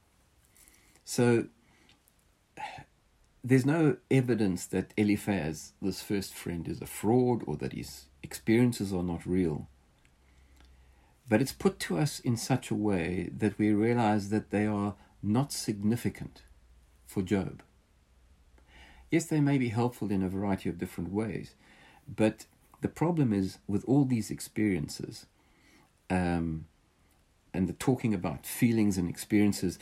So 1.05 1.47
there's 3.43 3.67
no 3.67 3.97
evidence 4.11 4.67
that 4.67 4.93
Eliphaz, 4.97 5.73
this 5.81 6.03
first 6.03 6.35
friend, 6.35 6.67
is 6.67 6.81
a 6.81 6.87
fraud 6.87 7.43
or 7.47 7.57
that 7.59 7.73
his 7.73 8.07
experiences 8.23 8.93
are 8.93 9.03
not 9.03 9.25
real. 9.25 9.69
But 11.29 11.41
it's 11.41 11.53
put 11.53 11.79
to 11.81 11.99
us 11.99 12.21
in 12.21 12.37
such 12.37 12.71
a 12.71 12.75
way 12.75 13.31
that 13.37 13.59
we 13.59 13.73
realize 13.73 14.31
that 14.31 14.51
they 14.51 14.67
are 14.67 14.95
not 15.23 15.53
significant 15.53 16.43
for 17.07 17.23
Job. 17.23 17.63
Yes, 19.11 19.27
they 19.27 19.41
may 19.41 19.59
be 19.59 19.69
helpful 19.69 20.11
in 20.11 20.23
a 20.23 20.29
variety 20.29 20.69
of 20.69 20.79
different 20.79 21.13
ways, 21.13 21.55
but 22.09 22.47
the 22.81 22.89
problem 22.89 23.33
is 23.33 23.59
with 23.67 23.85
all 23.87 24.05
these 24.05 24.31
experiences, 24.31 25.27
um, 26.11 26.67
and 27.57 27.69
the 27.69 27.73
talking 27.73 28.13
about 28.13 28.45
feelings 28.45 28.99
and 28.99 29.09
experiences, 29.09 29.79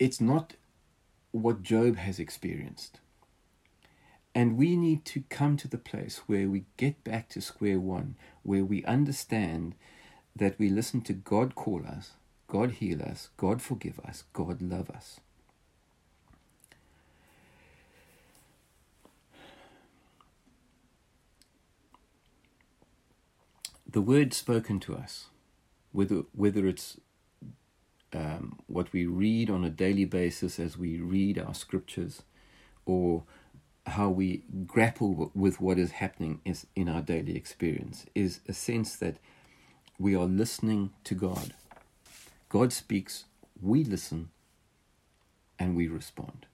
it's 0.00 0.20
not 0.20 0.54
what 1.30 1.62
Job 1.62 1.96
has 1.96 2.18
experienced. 2.18 2.98
And 4.34 4.56
we 4.56 4.76
need 4.76 5.04
to 5.06 5.22
come 5.30 5.56
to 5.58 5.68
the 5.68 5.78
place 5.78 6.22
where 6.26 6.48
we 6.48 6.64
get 6.76 7.04
back 7.04 7.28
to 7.30 7.40
square 7.40 7.78
one, 7.78 8.16
where 8.42 8.64
we 8.64 8.84
understand 8.84 9.76
that 10.34 10.58
we 10.58 10.68
listen 10.68 11.02
to 11.02 11.12
God 11.12 11.54
call 11.54 11.86
us, 11.86 12.14
God 12.48 12.72
heal 12.72 13.00
us, 13.00 13.28
God 13.36 13.62
forgive 13.62 14.00
us, 14.00 14.24
God 14.32 14.60
love 14.60 14.90
us. 14.90 15.20
The 23.86 24.00
word 24.00 24.34
spoken 24.34 24.80
to 24.80 24.96
us 24.96 25.26
whether 25.94 26.24
whether 26.34 26.66
it's 26.68 27.00
um, 28.14 28.58
what 28.66 28.92
we 28.92 29.06
read 29.06 29.50
on 29.50 29.64
a 29.64 29.70
daily 29.70 30.06
basis 30.06 30.60
as 30.60 30.78
we 30.78 30.98
read 30.98 31.38
our 31.38 31.54
scriptures, 31.54 32.22
or 32.86 33.24
how 33.86 34.10
we 34.10 34.44
grapple 34.66 35.32
with 35.34 35.60
what 35.60 35.78
is 35.78 35.92
happening 35.92 36.40
is 36.44 36.66
in 36.76 36.88
our 36.88 37.02
daily 37.02 37.36
experience, 37.36 38.06
is 38.14 38.40
a 38.48 38.54
sense 38.54 38.96
that 38.96 39.16
we 39.98 40.16
are 40.16 40.26
listening 40.26 40.90
to 41.04 41.14
God. 41.14 41.54
God 42.50 42.72
speaks, 42.72 43.24
we 43.62 43.84
listen, 43.84 44.30
and 45.58 45.76
we 45.76 45.88
respond. 45.88 46.46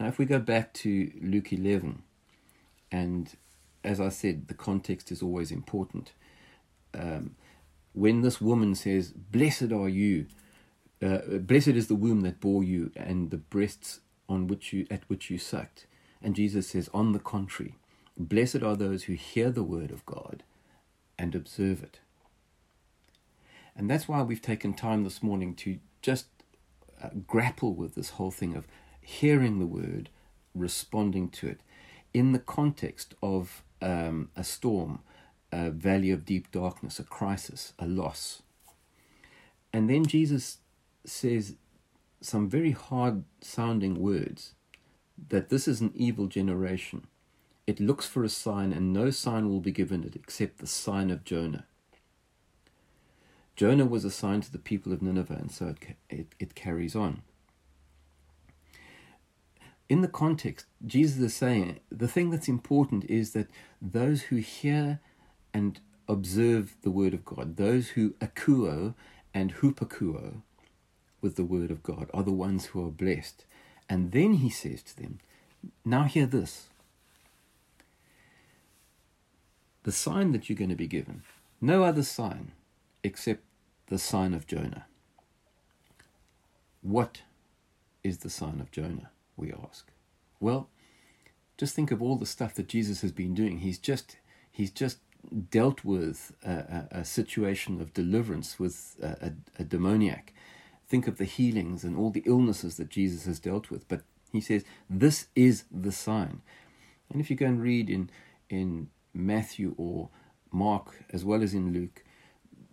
Now, 0.00 0.08
if 0.08 0.18
we 0.18 0.26
go 0.26 0.38
back 0.40 0.74
to 0.74 1.12
Luke 1.22 1.52
11, 1.52 2.02
and 2.92 3.30
as 3.84 4.00
I 4.00 4.10
said, 4.10 4.48
the 4.48 4.54
context 4.54 5.12
is 5.12 5.22
always 5.22 5.50
important. 5.52 6.12
Um, 6.94 7.36
when 7.94 8.20
this 8.20 8.40
woman 8.40 8.74
says, 8.74 9.12
Blessed 9.12 9.72
are 9.72 9.88
you, 9.88 10.26
uh, 11.02 11.18
blessed 11.40 11.68
is 11.68 11.86
the 11.86 11.94
womb 11.94 12.20
that 12.22 12.40
bore 12.40 12.62
you 12.62 12.90
and 12.94 13.30
the 13.30 13.38
breasts 13.38 14.00
on 14.28 14.46
which 14.46 14.72
you 14.72 14.86
at 14.90 15.08
which 15.08 15.30
you 15.30 15.38
sucked. 15.38 15.86
And 16.22 16.34
Jesus 16.34 16.68
says, 16.68 16.90
On 16.92 17.12
the 17.12 17.18
contrary, 17.18 17.76
blessed 18.18 18.62
are 18.62 18.76
those 18.76 19.04
who 19.04 19.14
hear 19.14 19.50
the 19.50 19.62
word 19.62 19.90
of 19.90 20.04
God 20.04 20.42
and 21.18 21.34
observe 21.34 21.82
it. 21.82 22.00
And 23.76 23.90
that's 23.90 24.08
why 24.08 24.22
we've 24.22 24.42
taken 24.42 24.74
time 24.74 25.04
this 25.04 25.22
morning 25.22 25.54
to 25.56 25.78
just 26.02 26.26
uh, 27.02 27.10
grapple 27.26 27.74
with 27.74 27.94
this 27.94 28.10
whole 28.10 28.30
thing 28.30 28.54
of 28.54 28.66
hearing 29.00 29.58
the 29.58 29.66
word, 29.66 30.10
responding 30.54 31.28
to 31.28 31.48
it 31.48 31.60
in 32.12 32.32
the 32.32 32.38
context 32.38 33.14
of 33.22 33.62
um, 33.82 34.30
a 34.36 34.44
storm, 34.44 35.00
a 35.54 35.70
valley 35.70 36.10
of 36.10 36.24
deep 36.24 36.50
darkness, 36.50 36.98
a 36.98 37.04
crisis, 37.04 37.72
a 37.78 37.86
loss. 37.86 38.42
And 39.72 39.88
then 39.88 40.04
Jesus 40.04 40.58
says 41.04 41.54
some 42.20 42.48
very 42.48 42.72
hard 42.72 43.24
sounding 43.40 44.00
words 44.00 44.54
that 45.28 45.50
this 45.50 45.68
is 45.68 45.80
an 45.80 45.92
evil 45.94 46.26
generation. 46.26 47.06
It 47.66 47.78
looks 47.78 48.06
for 48.06 48.24
a 48.24 48.28
sign, 48.28 48.72
and 48.72 48.92
no 48.92 49.10
sign 49.10 49.48
will 49.48 49.60
be 49.60 49.70
given 49.70 50.02
it 50.02 50.16
except 50.16 50.58
the 50.58 50.66
sign 50.66 51.10
of 51.10 51.24
Jonah. 51.24 51.66
Jonah 53.54 53.86
was 53.86 54.04
assigned 54.04 54.42
to 54.42 54.52
the 54.52 54.58
people 54.58 54.92
of 54.92 55.02
Nineveh, 55.02 55.34
and 55.34 55.52
so 55.52 55.68
it, 55.68 55.96
it, 56.10 56.26
it 56.40 56.54
carries 56.56 56.96
on. 56.96 57.22
In 59.88 60.00
the 60.00 60.08
context, 60.08 60.66
Jesus 60.84 61.20
is 61.20 61.34
saying 61.34 61.78
the 61.90 62.08
thing 62.08 62.30
that's 62.30 62.48
important 62.48 63.04
is 63.04 63.32
that 63.32 63.48
those 63.80 64.22
who 64.22 64.36
hear 64.36 64.98
and 65.54 65.80
observe 66.08 66.76
the 66.82 66.90
word 66.90 67.14
of 67.14 67.24
God, 67.24 67.56
those 67.56 67.90
who 67.90 68.10
akuo 68.20 68.94
and 69.32 69.54
hupakuo 69.56 70.42
with 71.20 71.36
the 71.36 71.44
word 71.44 71.70
of 71.70 71.82
God, 71.82 72.10
are 72.12 72.22
the 72.22 72.32
ones 72.32 72.66
who 72.66 72.86
are 72.86 72.90
blessed. 72.90 73.46
And 73.88 74.12
then 74.12 74.34
he 74.34 74.50
says 74.50 74.82
to 74.82 74.96
them, 74.96 75.20
Now 75.84 76.02
hear 76.02 76.26
this. 76.26 76.68
The 79.84 79.92
sign 79.92 80.32
that 80.32 80.48
you're 80.48 80.58
going 80.58 80.70
to 80.70 80.76
be 80.76 80.86
given, 80.86 81.22
no 81.60 81.84
other 81.84 82.02
sign 82.02 82.52
except 83.02 83.42
the 83.86 83.98
sign 83.98 84.34
of 84.34 84.46
Jonah. 84.46 84.86
What 86.82 87.22
is 88.02 88.18
the 88.18 88.30
sign 88.30 88.60
of 88.60 88.70
Jonah, 88.70 89.10
we 89.36 89.52
ask? 89.52 89.90
Well, 90.40 90.68
just 91.56 91.74
think 91.74 91.90
of 91.90 92.02
all 92.02 92.16
the 92.16 92.26
stuff 92.26 92.54
that 92.54 92.68
Jesus 92.68 93.02
has 93.02 93.12
been 93.12 93.34
doing. 93.34 93.60
He's 93.60 93.78
just 93.78 94.16
he's 94.50 94.70
just 94.70 94.98
dealt 95.50 95.84
with 95.84 96.32
a, 96.44 96.50
a, 96.50 96.88
a 97.00 97.04
situation 97.04 97.80
of 97.80 97.94
deliverance 97.94 98.58
with 98.58 98.96
a, 99.02 99.32
a, 99.58 99.64
demoniac. 99.64 100.32
Think 100.86 101.06
of 101.06 101.18
the 101.18 101.24
healings 101.24 101.84
and 101.84 101.96
all 101.96 102.10
the 102.10 102.22
illnesses 102.26 102.76
that 102.76 102.88
Jesus 102.88 103.24
has 103.26 103.38
dealt 103.38 103.70
with. 103.70 103.88
But 103.88 104.02
he 104.32 104.40
says 104.40 104.64
this 104.88 105.28
is 105.34 105.64
the 105.70 105.92
sign. 105.92 106.42
And 107.10 107.20
if 107.20 107.30
you 107.30 107.36
go 107.36 107.46
and 107.46 107.62
read 107.62 107.88
in 107.88 108.10
in 108.50 108.88
Matthew 109.12 109.74
or 109.78 110.10
Mark 110.50 111.04
as 111.10 111.24
well 111.24 111.42
as 111.42 111.54
in 111.54 111.72
Luke, 111.72 112.04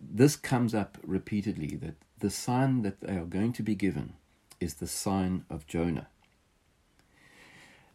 this 0.00 0.36
comes 0.36 0.74
up 0.74 0.98
repeatedly 1.02 1.76
that 1.76 1.94
the 2.18 2.30
sign 2.30 2.82
that 2.82 3.00
they 3.00 3.16
are 3.16 3.24
going 3.24 3.52
to 3.54 3.62
be 3.62 3.74
given 3.74 4.14
is 4.60 4.74
the 4.74 4.86
sign 4.86 5.44
of 5.50 5.66
Jonah. 5.66 6.08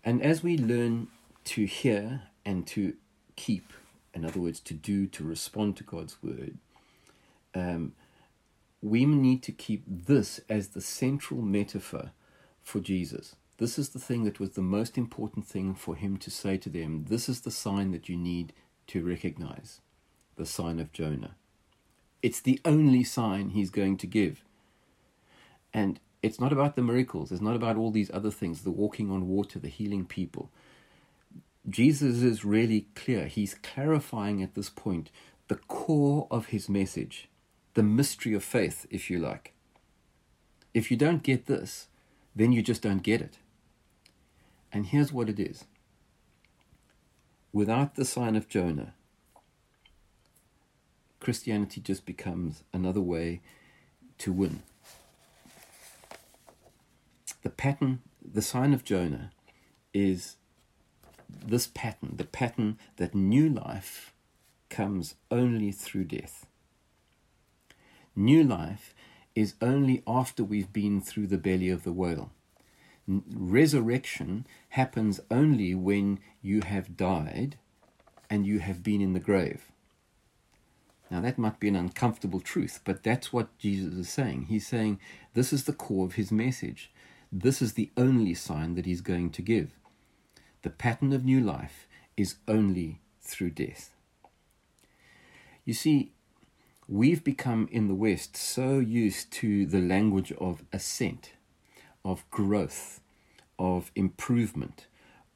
And 0.03 0.21
as 0.21 0.43
we 0.43 0.57
learn 0.57 1.07
to 1.45 1.65
hear 1.65 2.23
and 2.45 2.65
to 2.67 2.95
keep, 3.35 3.71
in 4.17 4.25
other 4.25 4.39
words, 4.39 4.59
to 4.61 4.73
do, 4.73 5.05
to 5.05 5.23
respond 5.23 5.77
to 5.77 5.83
God's 5.83 6.17
word, 6.23 6.57
um, 7.53 7.93
we 8.81 9.05
need 9.05 9.43
to 9.43 9.51
keep 9.51 9.83
this 9.85 10.41
as 10.49 10.69
the 10.69 10.81
central 10.81 11.41
metaphor 11.41 12.11
for 12.63 12.79
Jesus. 12.79 13.35
This 13.57 13.77
is 13.77 13.89
the 13.89 13.99
thing 13.99 14.23
that 14.23 14.39
was 14.39 14.51
the 14.51 14.61
most 14.61 14.97
important 14.97 15.45
thing 15.45 15.75
for 15.75 15.95
him 15.95 16.17
to 16.17 16.31
say 16.31 16.57
to 16.57 16.69
them. 16.69 17.05
This 17.09 17.29
is 17.29 17.41
the 17.41 17.51
sign 17.51 17.91
that 17.91 18.09
you 18.09 18.17
need 18.17 18.53
to 18.87 19.05
recognize 19.05 19.81
the 20.35 20.45
sign 20.47 20.79
of 20.79 20.91
Jonah. 20.91 21.35
It's 22.23 22.39
the 22.39 22.59
only 22.65 23.03
sign 23.03 23.49
he's 23.49 23.69
going 23.69 23.97
to 23.97 24.07
give. 24.07 24.43
And 25.71 25.99
it's 26.23 26.39
not 26.39 26.51
about 26.51 26.75
the 26.75 26.81
miracles, 26.81 27.31
it's 27.31 27.41
not 27.41 27.55
about 27.55 27.77
all 27.77 27.91
these 27.91 28.09
other 28.11 28.31
things 28.31 28.63
the 28.63 28.71
walking 28.71 29.11
on 29.11 29.27
water, 29.27 29.59
the 29.59 29.67
healing 29.67 30.05
people. 30.05 30.49
Jesus 31.69 32.21
is 32.21 32.45
really 32.45 32.87
clear. 32.95 33.27
He's 33.27 33.55
clarifying 33.55 34.41
at 34.41 34.55
this 34.55 34.69
point 34.69 35.11
the 35.47 35.55
core 35.55 36.27
of 36.31 36.47
his 36.47 36.69
message, 36.69 37.29
the 37.73 37.83
mystery 37.83 38.33
of 38.33 38.43
faith, 38.43 38.85
if 38.89 39.09
you 39.09 39.19
like. 39.19 39.53
If 40.73 40.91
you 40.91 40.97
don't 40.97 41.23
get 41.23 41.45
this, 41.45 41.87
then 42.35 42.51
you 42.51 42.61
just 42.61 42.81
don't 42.81 43.03
get 43.03 43.21
it. 43.21 43.37
And 44.71 44.87
here's 44.87 45.11
what 45.11 45.29
it 45.29 45.39
is 45.39 45.65
without 47.51 47.95
the 47.95 48.05
sign 48.05 48.35
of 48.35 48.47
Jonah, 48.47 48.93
Christianity 51.19 51.81
just 51.81 52.05
becomes 52.05 52.63
another 52.71 53.01
way 53.01 53.41
to 54.19 54.31
win. 54.31 54.61
The 57.41 57.49
pattern, 57.49 58.01
the 58.21 58.41
sign 58.41 58.73
of 58.73 58.83
Jonah, 58.83 59.31
is 59.93 60.35
this 61.29 61.67
pattern, 61.67 62.13
the 62.17 62.25
pattern 62.25 62.77
that 62.97 63.15
new 63.15 63.49
life 63.49 64.13
comes 64.69 65.15
only 65.31 65.71
through 65.71 66.05
death. 66.05 66.45
New 68.15 68.43
life 68.43 68.93
is 69.35 69.53
only 69.61 70.01
after 70.07 70.43
we've 70.43 70.73
been 70.73 70.99
through 70.99 71.27
the 71.27 71.37
belly 71.37 71.69
of 71.69 71.83
the 71.83 71.91
whale. 71.91 72.31
Resurrection 73.07 74.45
happens 74.69 75.19
only 75.29 75.73
when 75.75 76.19
you 76.41 76.61
have 76.61 76.97
died 76.97 77.57
and 78.29 78.45
you 78.45 78.59
have 78.59 78.83
been 78.83 79.01
in 79.01 79.13
the 79.13 79.19
grave. 79.19 79.71
Now, 81.09 81.21
that 81.21 81.37
might 81.37 81.59
be 81.59 81.69
an 81.69 81.75
uncomfortable 81.75 82.41
truth, 82.41 82.81
but 82.83 83.03
that's 83.03 83.31
what 83.31 83.57
Jesus 83.57 83.93
is 83.93 84.09
saying. 84.09 84.47
He's 84.49 84.67
saying 84.67 84.99
this 85.33 85.53
is 85.53 85.63
the 85.63 85.73
core 85.73 86.05
of 86.05 86.15
his 86.15 86.31
message. 86.31 86.91
This 87.31 87.61
is 87.61 87.73
the 87.73 87.91
only 87.95 88.33
sign 88.33 88.75
that 88.75 88.85
he's 88.85 89.01
going 89.01 89.29
to 89.31 89.41
give. 89.41 89.71
The 90.61 90.69
pattern 90.69 91.13
of 91.13 91.23
new 91.23 91.39
life 91.39 91.87
is 92.15 92.35
only 92.47 93.01
through 93.21 93.51
death. 93.51 93.93
You 95.65 95.73
see, 95.73 96.13
we've 96.87 97.23
become 97.23 97.67
in 97.71 97.87
the 97.87 97.93
West 97.93 98.35
so 98.37 98.79
used 98.79 99.31
to 99.33 99.65
the 99.65 99.81
language 99.81 100.31
of 100.33 100.63
ascent, 100.71 101.33
of 102.03 102.29
growth, 102.31 103.01
of 103.59 103.91
improvement, 103.95 104.87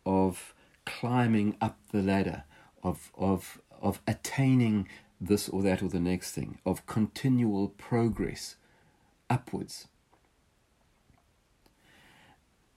of 0.05 0.53
climbing 0.85 1.55
up 1.61 1.77
the 1.91 2.01
ladder, 2.01 2.43
of, 2.83 3.11
of, 3.15 3.61
of 3.81 4.01
attaining 4.07 4.87
this 5.19 5.47
or 5.49 5.61
that 5.61 5.83
or 5.83 5.89
the 5.89 5.99
next 5.99 6.31
thing, 6.31 6.57
of 6.65 6.85
continual 6.85 7.69
progress 7.69 8.55
upwards, 9.29 9.87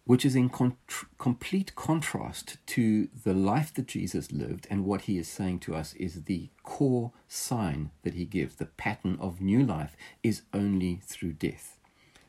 which 0.06 0.24
is 0.24 0.36
in 0.36 0.48
con- 0.48 0.76
complete 1.18 1.74
contrast 1.74 2.58
to 2.66 3.08
the 3.24 3.32
life 3.32 3.72
that 3.74 3.86
Jesus 3.86 4.30
lived, 4.32 4.66
and 4.70 4.84
what 4.84 5.02
he 5.02 5.18
is 5.18 5.28
saying 5.28 5.60
to 5.60 5.74
us 5.74 5.94
is 5.94 6.24
the 6.24 6.50
core 6.62 7.12
sign 7.26 7.90
that 8.02 8.14
he 8.14 8.24
gives. 8.24 8.56
The 8.56 8.66
pattern 8.66 9.16
of 9.20 9.40
new 9.40 9.64
life 9.64 9.96
is 10.22 10.42
only 10.52 11.00
through 11.02 11.34
death. 11.34 11.78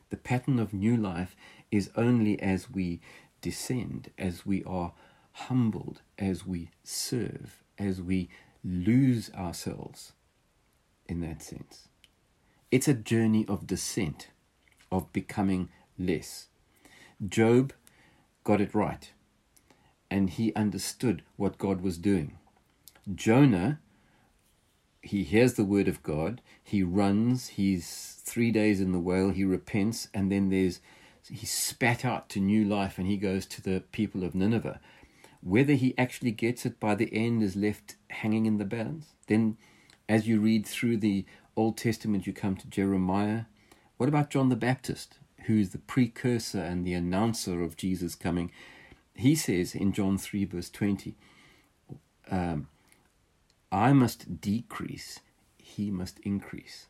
The 0.08 0.16
pattern 0.16 0.58
of 0.58 0.72
new 0.72 0.96
life 0.96 1.36
is 1.70 1.90
only 1.96 2.40
as 2.40 2.70
we 2.70 3.00
descend, 3.42 4.10
as 4.18 4.46
we 4.46 4.64
are 4.64 4.92
humbled, 5.32 6.00
as 6.18 6.46
we 6.46 6.70
serve, 6.82 7.62
as 7.78 8.00
we 8.00 8.30
lose 8.64 9.30
ourselves 9.34 10.12
in 11.06 11.20
that 11.20 11.42
sense. 11.42 11.88
It's 12.70 12.88
a 12.88 12.94
journey 12.94 13.44
of 13.48 13.66
descent, 13.66 14.28
of 14.90 15.12
becoming 15.12 15.68
less. 15.98 16.48
Job 17.24 17.72
got 18.44 18.60
it 18.60 18.74
right, 18.74 19.10
and 20.10 20.28
he 20.28 20.54
understood 20.54 21.22
what 21.36 21.58
God 21.58 21.80
was 21.80 21.96
doing. 21.96 22.38
Jonah, 23.14 23.80
he 25.00 25.22
hears 25.22 25.54
the 25.54 25.64
word 25.64 25.88
of 25.88 26.02
God, 26.02 26.42
he 26.62 26.82
runs, 26.82 27.48
he's 27.48 28.20
three 28.22 28.50
days 28.50 28.80
in 28.80 28.92
the 28.92 28.98
whale, 28.98 29.30
he 29.30 29.44
repents, 29.44 30.08
and 30.12 30.30
then 30.30 30.50
there's 30.50 30.80
he's 31.30 31.52
spat 31.52 32.04
out 32.04 32.28
to 32.28 32.40
new 32.40 32.64
life 32.64 32.98
and 32.98 33.06
he 33.06 33.16
goes 33.16 33.46
to 33.46 33.62
the 33.62 33.82
people 33.92 34.22
of 34.22 34.34
Nineveh. 34.34 34.80
Whether 35.42 35.74
he 35.74 35.96
actually 35.96 36.32
gets 36.32 36.66
it 36.66 36.78
by 36.78 36.94
the 36.94 37.12
end 37.12 37.42
is 37.42 37.56
left 37.56 37.96
hanging 38.10 38.46
in 38.46 38.58
the 38.58 38.64
balance. 38.64 39.14
Then, 39.26 39.56
as 40.08 40.28
you 40.28 40.40
read 40.40 40.66
through 40.66 40.98
the 40.98 41.24
Old 41.56 41.76
Testament, 41.76 42.26
you 42.26 42.32
come 42.32 42.56
to 42.56 42.68
Jeremiah. 42.68 43.42
What 43.96 44.08
about 44.08 44.30
John 44.30 44.48
the 44.48 44.56
Baptist, 44.56 45.18
who's 45.46 45.70
the 45.70 45.78
precursor 45.78 46.60
and 46.60 46.86
the 46.86 46.94
announcer 46.94 47.62
of 47.62 47.76
Jesus 47.76 48.14
coming? 48.14 48.50
He 49.14 49.34
says 49.34 49.74
in 49.74 49.92
John 49.92 50.18
3, 50.18 50.44
verse 50.44 50.70
20, 50.70 51.14
um, 52.30 52.68
I 53.72 53.92
must 53.92 54.40
decrease, 54.40 55.20
he 55.56 55.90
must 55.90 56.18
increase. 56.20 56.86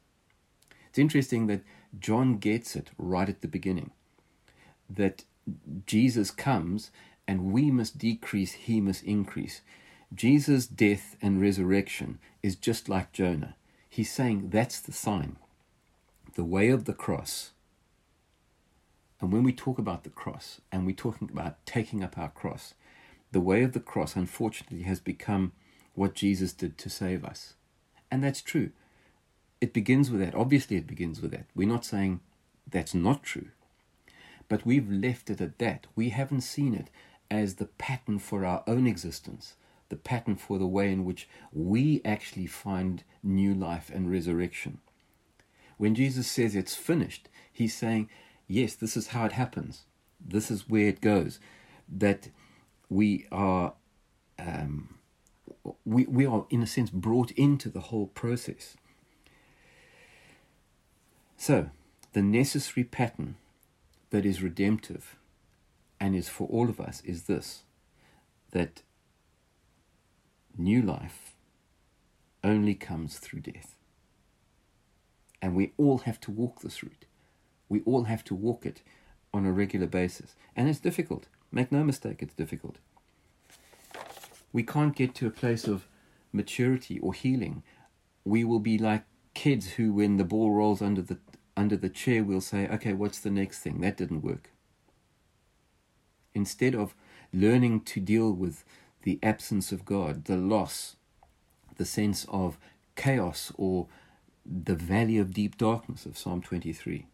It's 0.89 0.99
interesting 0.99 1.47
that 1.47 1.63
John 1.99 2.39
gets 2.39 2.77
it 2.77 2.91
right 2.99 3.29
at 3.29 3.41
the 3.41 3.49
beginning 3.49 3.91
that 4.89 5.25
Jesus 5.87 6.31
comes 6.31 6.91
and 7.27 7.53
we 7.53 7.71
must 7.71 7.99
decrease, 7.99 8.53
he 8.53 8.81
must 8.81 9.03
increase. 9.03 9.63
Jesus' 10.15 10.67
death 10.67 11.17
and 11.21 11.41
resurrection 11.41 12.19
is 12.43 12.57
just 12.57 12.89
like 12.89 13.13
Jonah. 13.13 13.57
He's 13.89 14.13
saying 14.13 14.51
that's 14.51 14.81
the 14.81 14.93
sign, 14.93 15.37
the 16.35 16.45
way 16.45 16.69
of 16.69 16.85
the 16.85 16.93
cross. 16.93 17.51
And 19.21 19.33
when 19.33 19.43
we 19.43 19.53
talk 19.53 19.79
about 19.79 20.05
the 20.05 20.11
cross 20.11 20.61
and 20.71 20.85
we're 20.85 20.95
talking 20.95 21.29
about 21.33 21.65
taking 21.65 22.05
up 22.05 22.19
our 22.19 22.29
cross, 22.29 22.75
the 23.33 23.41
way 23.41 23.63
of 23.63 23.73
the 23.73 23.81
cross, 23.81 24.17
unfortunately, 24.17 24.83
has 24.83 25.01
become 25.01 25.53
what 25.95 26.15
Jesus 26.15 26.53
did 26.53 26.77
to 26.79 26.91
save 26.91 27.25
us. 27.25 27.55
And 28.11 28.23
that's 28.23 28.43
true. 28.43 28.71
It 29.61 29.73
begins 29.73 30.11
with 30.11 30.21
that. 30.21 30.35
Obviously, 30.35 30.77
it 30.77 30.87
begins 30.87 31.21
with 31.21 31.31
that. 31.33 31.47
We're 31.55 31.69
not 31.69 31.85
saying 31.85 32.21
that's 32.71 32.95
not 32.95 33.23
true. 33.23 33.49
But 34.49 34.67
we've 34.67 34.91
left 34.91 35.31
it 35.31 35.41
at 35.41 35.59
that. 35.59 35.87
We 35.97 36.11
haven't 36.11 36.43
seen 36.43 36.75
it 36.75 36.91
as 37.31 37.55
the 37.55 37.65
pattern 37.67 38.19
for 38.19 38.45
our 38.45 38.63
own 38.67 38.87
existence, 38.87 39.55
the 39.89 39.97
pattern 39.97 40.37
for 40.37 40.59
the 40.59 40.67
way 40.67 40.93
in 40.93 41.05
which 41.05 41.29
we 41.53 42.01
actually 42.05 42.47
find 42.47 43.03
new 43.23 43.55
life 43.55 43.91
and 43.93 44.11
resurrection. 44.11 44.79
When 45.79 45.95
Jesus 45.95 46.27
says 46.27 46.55
it's 46.55 46.77
finished, 46.77 47.29
he's 47.53 47.75
saying, 47.75 48.09
yes, 48.47 48.75
this 48.75 48.97
is 48.97 49.09
how 49.09 49.25
it 49.27 49.33
happens. 49.33 49.85
This 50.21 50.51
is 50.51 50.69
where 50.69 50.89
it 50.89 51.01
goes. 51.01 51.39
That 51.89 52.29
we 52.89 53.27
are, 53.31 53.75
um, 54.39 54.99
we, 55.85 56.07
we 56.07 56.27
are, 56.27 56.47
in 56.51 56.63
a 56.63 56.67
sense, 56.67 56.91
brought 56.91 57.31
into 57.33 57.69
the 57.69 57.81
whole 57.81 58.07
process. 58.09 58.77
So, 61.37 61.71
the 62.13 62.23
necessary 62.23 62.85
pattern 62.85 63.37
that 64.11 64.25
is 64.25 64.43
redemptive 64.43 65.17
and 66.01 66.15
is 66.15 66.29
for 66.29 66.49
all 66.49 66.69
of 66.69 66.81
us 66.81 67.03
is 67.05 67.25
this 67.25 67.63
that 68.53 68.83
new 70.57 70.81
life 70.81 71.35
only 72.43 72.75
comes 72.75 73.19
through 73.19 73.41
death. 73.41 73.75
And 75.43 75.55
we 75.55 75.73
all 75.77 75.99
have 75.99 76.21
to 76.21 76.31
walk 76.31 76.61
this 76.61 76.83
route. 76.83 77.05
We 77.69 77.83
all 77.83 78.05
have 78.05 78.25
to 78.25 78.35
walk 78.35 78.65
it 78.67 78.83
on 79.33 79.47
a 79.47 79.53
regular 79.53 79.87
basis. 79.87 80.35
And 80.55 80.69
it's 80.69 80.81
difficult. 80.81 81.27
Make 81.53 81.73
no 81.73 81.85
mistake, 81.85 82.23
it's 82.23 82.35
difficult. 82.35 82.77
We 84.53 84.63
can't 84.63 84.97
get 84.97 85.15
to 85.17 85.27
a 85.27 85.31
place 85.31 85.67
of 85.67 85.87
maturity 86.33 86.99
or 87.01 87.13
healing. 87.13 87.63
We 88.25 88.45
will 88.45 88.61
be 88.61 88.79
like 88.79 89.05
kids 89.35 89.73
who, 89.73 89.93
when 89.93 90.17
the 90.17 90.25
ball 90.25 90.53
rolls 90.53 90.81
under 90.81 91.03
the 91.03 91.19
under 91.57 91.77
the 91.77 91.89
chair, 91.89 92.23
we'll 92.23 92.43
say, 92.43 92.69
okay, 92.69 92.93
what's 92.93 93.21
the 93.21 93.31
next 93.31 93.61
thing? 93.61 93.81
That 93.81 93.97
didn't 93.97 94.23
work. 94.23 94.51
Instead 96.35 96.75
of 96.75 96.95
learning 97.33 97.81
to 97.83 98.01
deal 98.01 98.31
with 98.31 98.63
the 99.05 99.19
absence 99.23 99.73
of 99.73 99.87
God, 99.87 100.27
the 100.27 100.37
loss, 100.37 100.97
the 101.77 101.87
sense 101.87 102.27
of 102.29 102.59
chaos 102.95 103.53
or 103.57 103.87
the 104.45 104.75
valley 104.75 105.17
of 105.17 105.33
deep 105.33 105.57
darkness 105.57 106.05
of 106.05 106.19
Psalm 106.19 106.43
23. 106.43 107.07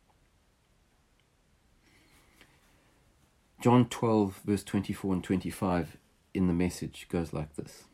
John 3.62 3.84
12, 3.84 4.40
verse 4.44 4.64
24 4.64 5.12
and 5.12 5.22
25 5.22 5.96
in 6.34 6.48
the 6.48 6.52
message 6.52 7.06
goes 7.08 7.32
like 7.32 7.54
this 7.54 7.84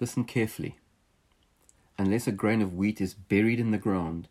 Listen 0.00 0.24
carefully. 0.24 0.78
Unless 1.98 2.26
a 2.26 2.32
grain 2.32 2.62
of 2.62 2.72
wheat 2.72 2.98
is 3.02 3.12
buried 3.12 3.60
in 3.60 3.70
the 3.70 3.76
ground, 3.76 4.28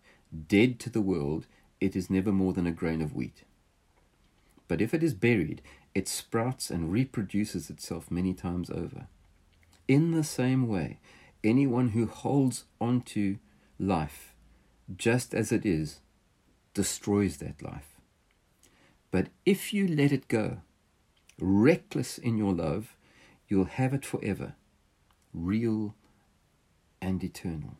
dead 0.48 0.80
to 0.80 0.90
the 0.90 1.00
world, 1.00 1.46
it 1.80 1.96
is 1.96 2.10
never 2.10 2.32
more 2.32 2.54
than 2.54 2.66
a 2.66 2.72
grain 2.72 3.04
of 3.04 3.14
wheat. 3.14 3.44
But 4.68 4.82
if 4.82 4.96
it 4.96 5.04
is 5.04 5.14
buried, 5.14 5.62
it 5.94 6.08
sprouts 6.08 6.72
and 6.72 6.92
reproduces 6.92 7.70
itself 7.70 8.10
many 8.10 8.34
times 8.34 8.72
over. 8.72 9.06
In 9.88 10.10
the 10.10 10.24
same 10.24 10.68
way, 10.68 10.98
anyone 11.44 11.90
who 11.90 12.08
holds 12.08 12.64
on 12.82 13.02
to 13.02 13.38
life 13.78 14.34
just 14.98 15.36
as 15.36 15.52
it 15.52 15.68
is 15.68 16.00
destroys 16.74 17.38
that 17.38 17.62
life. 17.62 17.95
But 19.16 19.30
if 19.46 19.74
you 19.74 19.88
let 19.88 20.12
it 20.12 20.28
go, 20.28 20.58
reckless 21.40 22.18
in 22.18 22.38
your 22.38 22.54
love, 22.54 22.98
you'll 23.48 23.64
have 23.80 23.94
it 23.94 24.06
forever, 24.06 24.56
real 25.34 25.96
and 27.02 27.24
eternal. 27.24 27.78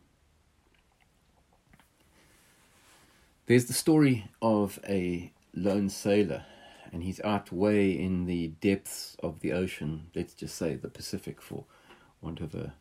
There's 3.48 3.66
the 3.66 3.74
story 3.74 4.30
of 4.42 4.80
a 4.88 5.34
lone 5.54 5.90
sailor, 5.90 6.46
and 6.94 7.04
he's 7.04 7.20
out 7.20 7.52
way 7.52 7.92
in 7.92 8.28
the 8.28 8.54
depths 8.62 9.18
of 9.22 9.42
the 9.42 9.52
ocean. 9.52 10.08
Let's 10.16 10.36
just 10.36 10.56
say 10.56 10.76
the 10.76 10.88
Pacific, 10.88 11.42
for 11.42 11.66
want 12.22 12.40
of 12.40 12.56
a 12.56 12.76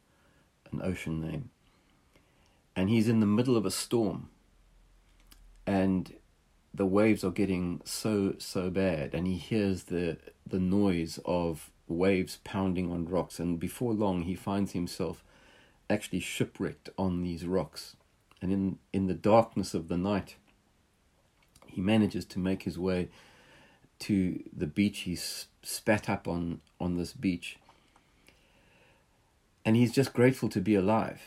an 0.71 0.81
ocean 0.81 1.21
name. 1.21 1.51
And 2.77 2.89
he's 2.89 3.09
in 3.09 3.19
the 3.19 3.27
middle 3.27 3.57
of 3.57 3.67
a 3.67 3.73
storm, 3.73 4.29
and 5.67 6.15
the 6.75 6.87
waves 6.87 7.23
are 7.23 7.31
getting 7.31 7.81
so 7.85 8.35
so 8.39 8.69
bad, 8.69 9.15
and 9.15 9.27
he 9.27 9.37
hears 9.37 9.85
the 9.85 10.19
the 10.47 10.59
noise 10.59 11.19
of 11.25 11.71
waves 11.87 12.39
pounding 12.45 12.91
on 12.91 13.07
rocks, 13.07 13.39
and 13.39 13.61
before 13.61 13.93
long 13.93 14.23
he 14.23 14.35
finds 14.35 14.73
himself 14.73 15.23
actually 15.89 16.21
shipwrecked 16.21 16.89
on 16.99 17.23
these 17.23 17.47
rocks, 17.47 17.97
and 18.43 18.53
in 18.53 18.79
in 18.93 19.07
the 19.07 19.15
darkness 19.15 19.75
of 19.75 19.89
the 19.89 19.99
night 19.99 20.37
he 21.75 21.81
manages 21.81 22.25
to 22.25 22.39
make 22.39 22.63
his 22.63 22.79
way 22.79 23.09
to 23.99 24.43
the 24.57 24.67
beach. 24.67 25.01
He's 25.01 25.47
spat 25.63 26.09
up 26.09 26.29
on, 26.29 26.61
on 26.81 26.97
this 26.97 27.13
beach. 27.13 27.59
And 29.65 29.77
he's 29.77 29.93
just 29.93 30.13
grateful 30.13 30.49
to 30.51 30.61
be 30.61 30.75
alive. 30.75 31.23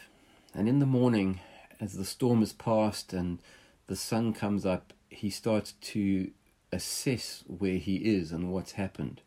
And 0.53 0.69
in 0.69 0.79
the 0.79 0.85
morning, 0.85 1.41
as 1.81 1.93
the 1.93 2.05
storm 2.05 2.41
is 2.41 2.53
past 2.53 3.13
and 3.13 3.39
the 3.87 3.95
sun 3.95 4.33
comes 4.33 4.65
up, 4.65 4.93
he 5.17 5.29
starts 5.29 5.73
to 5.81 6.31
assess 6.71 7.43
where 7.47 7.77
he 7.77 7.95
is 7.95 8.31
and 8.31 8.51
what's 8.51 8.73
happened. 8.73 9.21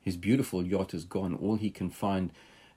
His 0.00 0.16
beautiful 0.16 0.66
yacht 0.66 0.94
is 0.94 1.04
gone. 1.04 1.34
All 1.34 1.56
he 1.56 1.70
can 1.70 1.90
find 1.90 2.32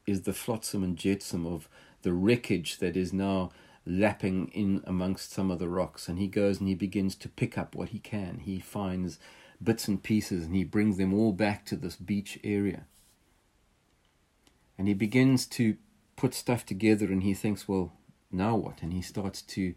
is 0.05 0.23
the 0.23 0.33
flotsam 0.33 0.83
and 0.83 0.97
jetsam 0.97 1.45
of 1.45 1.69
the 2.01 2.11
wreckage 2.11 2.79
that 2.79 2.97
is 2.97 3.13
now 3.13 3.51
lapping 3.85 4.49
in 4.49 4.83
amongst 4.85 5.31
some 5.31 5.49
of 5.49 5.59
the 5.59 5.69
rocks 5.69 6.07
and 6.09 6.19
he 6.19 6.27
goes 6.27 6.59
and 6.59 6.67
he 6.67 6.75
begins 6.75 7.15
to 7.15 7.29
pick 7.29 7.57
up 7.57 7.73
what 7.73 7.89
he 7.89 7.99
can. 7.99 8.39
He 8.39 8.59
finds 8.59 9.17
bits 9.61 9.87
and 9.87 10.03
pieces 10.03 10.45
and 10.45 10.55
he 10.55 10.65
brings 10.65 10.97
them 10.97 11.13
all 11.13 11.31
back 11.31 11.65
to 11.67 11.77
this 11.77 11.95
beach 11.95 12.37
area. 12.43 12.85
And 14.77 14.89
he 14.89 14.93
begins 14.93 15.45
to 15.47 15.77
put 16.17 16.33
stuff 16.33 16.65
together 16.65 17.05
and 17.05 17.23
he 17.23 17.33
thinks, 17.33 17.67
well, 17.67 17.93
now 18.29 18.55
what? 18.55 18.81
And 18.81 18.91
he 18.91 19.01
starts 19.01 19.41
to 19.43 19.73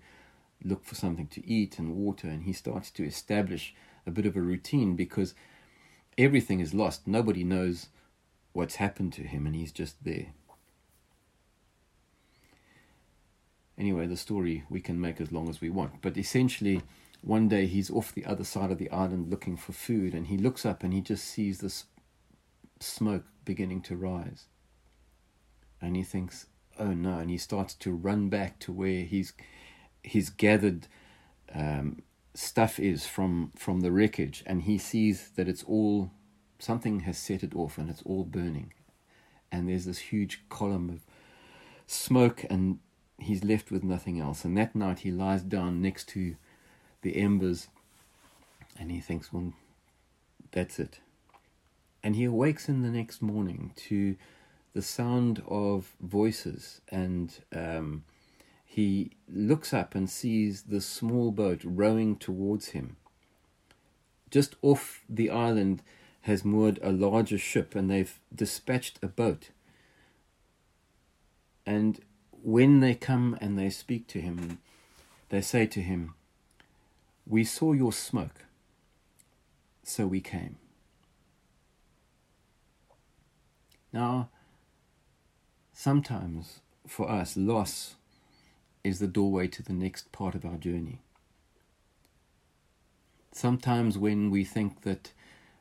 look 0.63 0.85
for 0.85 0.95
something 0.95 1.27
to 1.29 1.47
eat 1.47 1.79
and 1.79 1.97
water 1.97 2.29
and 2.29 2.45
he 2.45 2.53
starts 2.53 2.91
to 2.93 3.05
establish 3.05 3.75
a 4.07 4.11
bit 4.11 4.27
of 4.27 4.37
a 4.37 4.41
routine 4.41 4.97
because 4.97 5.35
everything 6.17 6.61
is 6.61 6.75
lost. 6.75 7.07
Nobody 7.07 7.45
knows 7.45 7.89
what's 8.53 8.77
happened 8.77 9.13
to 9.15 9.23
him 9.23 9.47
and 9.47 9.55
he's 9.55 9.73
just 9.73 10.03
there. 10.05 10.29
Anyway, 13.79 14.07
the 14.07 14.17
story 14.17 14.65
we 14.71 14.81
can 14.81 15.01
make 15.01 15.21
as 15.21 15.33
long 15.33 15.49
as 15.49 15.61
we 15.61 15.69
want. 15.69 16.01
But 16.01 16.17
essentially, 16.17 16.83
one 17.21 17.49
day 17.49 17.67
he's 17.67 17.91
off 17.91 18.15
the 18.15 18.25
other 18.25 18.45
side 18.45 18.71
of 18.71 18.79
the 18.79 18.91
island 18.91 19.31
looking 19.31 19.57
for 19.57 19.73
food, 19.73 20.15
and 20.15 20.29
he 20.29 20.39
looks 20.39 20.65
up 20.65 20.83
and 20.83 20.93
he 20.95 21.01
just 21.01 21.25
sees 21.25 21.59
this 21.59 21.85
smoke 22.81 23.25
beginning 23.45 23.83
to 23.83 23.97
rise. 23.97 24.47
And 25.81 25.95
he 25.95 26.03
thinks, 26.03 26.47
oh 26.79 26.95
no, 26.95 27.19
and 27.19 27.31
he 27.31 27.37
starts 27.37 27.75
to 27.75 27.93
run 27.93 28.29
back 28.29 28.59
to 28.61 28.73
where 28.73 29.03
he's, 29.03 29.35
he's 30.07 30.31
gathered 30.31 30.87
um, 31.55 32.03
stuff 32.35 32.79
is 32.79 33.07
from, 33.07 33.53
from 33.57 33.81
the 33.81 33.91
wreckage, 33.91 34.43
and 34.47 34.63
he 34.63 34.79
sees 34.79 35.31
that 35.37 35.49
it's 35.49 35.65
all, 35.65 36.11
something 36.59 37.01
has 37.01 37.19
set 37.19 37.43
it 37.43 37.55
off 37.55 37.77
and 37.77 37.91
it's 37.91 38.03
all 38.03 38.25
burning. 38.25 38.73
And 39.51 39.69
there's 39.69 39.85
this 39.85 39.99
huge 39.99 40.43
column 40.49 40.91
of 40.91 41.01
smoke 41.87 42.45
and 42.51 42.79
he's 43.19 43.45
left 43.45 43.71
with 43.71 43.83
nothing 43.83 44.21
else. 44.21 44.45
And 44.45 44.57
that 44.57 44.75
night 44.75 45.01
he 45.01 45.11
lies 45.11 45.43
down 45.43 45.81
next 45.81 46.09
to 46.11 46.37
the 47.03 47.17
embers 47.17 47.69
and 48.79 48.91
he 48.91 49.01
thinks, 49.01 49.33
well, 49.33 49.55
that's 50.51 50.79
it. 50.79 51.01
And 52.03 52.17
he 52.17 52.25
awakes 52.25 52.69
in 52.69 52.83
the 52.83 52.91
next 52.91 53.23
morning 53.23 53.73
to 53.77 54.17
the 54.75 54.83
sound 54.83 55.43
of 55.49 55.97
voices 56.01 56.81
and 56.91 57.33
um, 57.55 58.05
he 58.67 59.13
looks 59.33 59.73
up 59.73 59.95
and 59.95 60.11
sees 60.11 60.65
the 60.65 60.81
small 60.81 61.31
boat 61.31 61.63
rowing 61.65 62.17
towards 62.17 62.71
him. 62.71 62.97
Just 64.31 64.57
off 64.61 65.05
the 65.09 65.31
island 65.31 65.83
has 66.23 66.45
moored 66.45 66.81
a 66.83 66.91
larger 66.91 67.39
ship 67.39 67.77
and 67.77 67.89
they've 67.89 68.19
dispatched 68.35 68.99
a 69.01 69.07
boat. 69.07 69.51
And 71.65 72.01
when 72.43 72.81
they 72.81 72.95
come 72.95 73.39
and 73.41 73.57
they 73.57 73.71
speak 73.71 74.09
to 74.09 74.21
him, 74.21 74.59
they 75.29 75.41
say 75.41 75.67
to 75.67 75.81
him, 75.81 76.15
We 77.27 77.45
saw 77.45 77.73
your 77.73 77.93
smoke, 77.93 78.45
so 79.85 80.07
we 80.07 80.21
came. 80.21 80.57
Now, 83.93 84.29
sometimes 85.73 86.61
for 86.87 87.11
us, 87.11 87.37
loss 87.37 87.95
is 88.87 88.99
the 89.01 89.09
doorway 89.09 89.49
to 89.49 89.63
the 89.63 89.73
next 89.73 90.13
part 90.13 90.35
of 90.35 90.45
our 90.45 90.57
journey. 90.57 91.01
Sometimes 93.33 93.99
when 93.99 94.31
we 94.31 94.45
think 94.45 94.83
that 94.83 95.13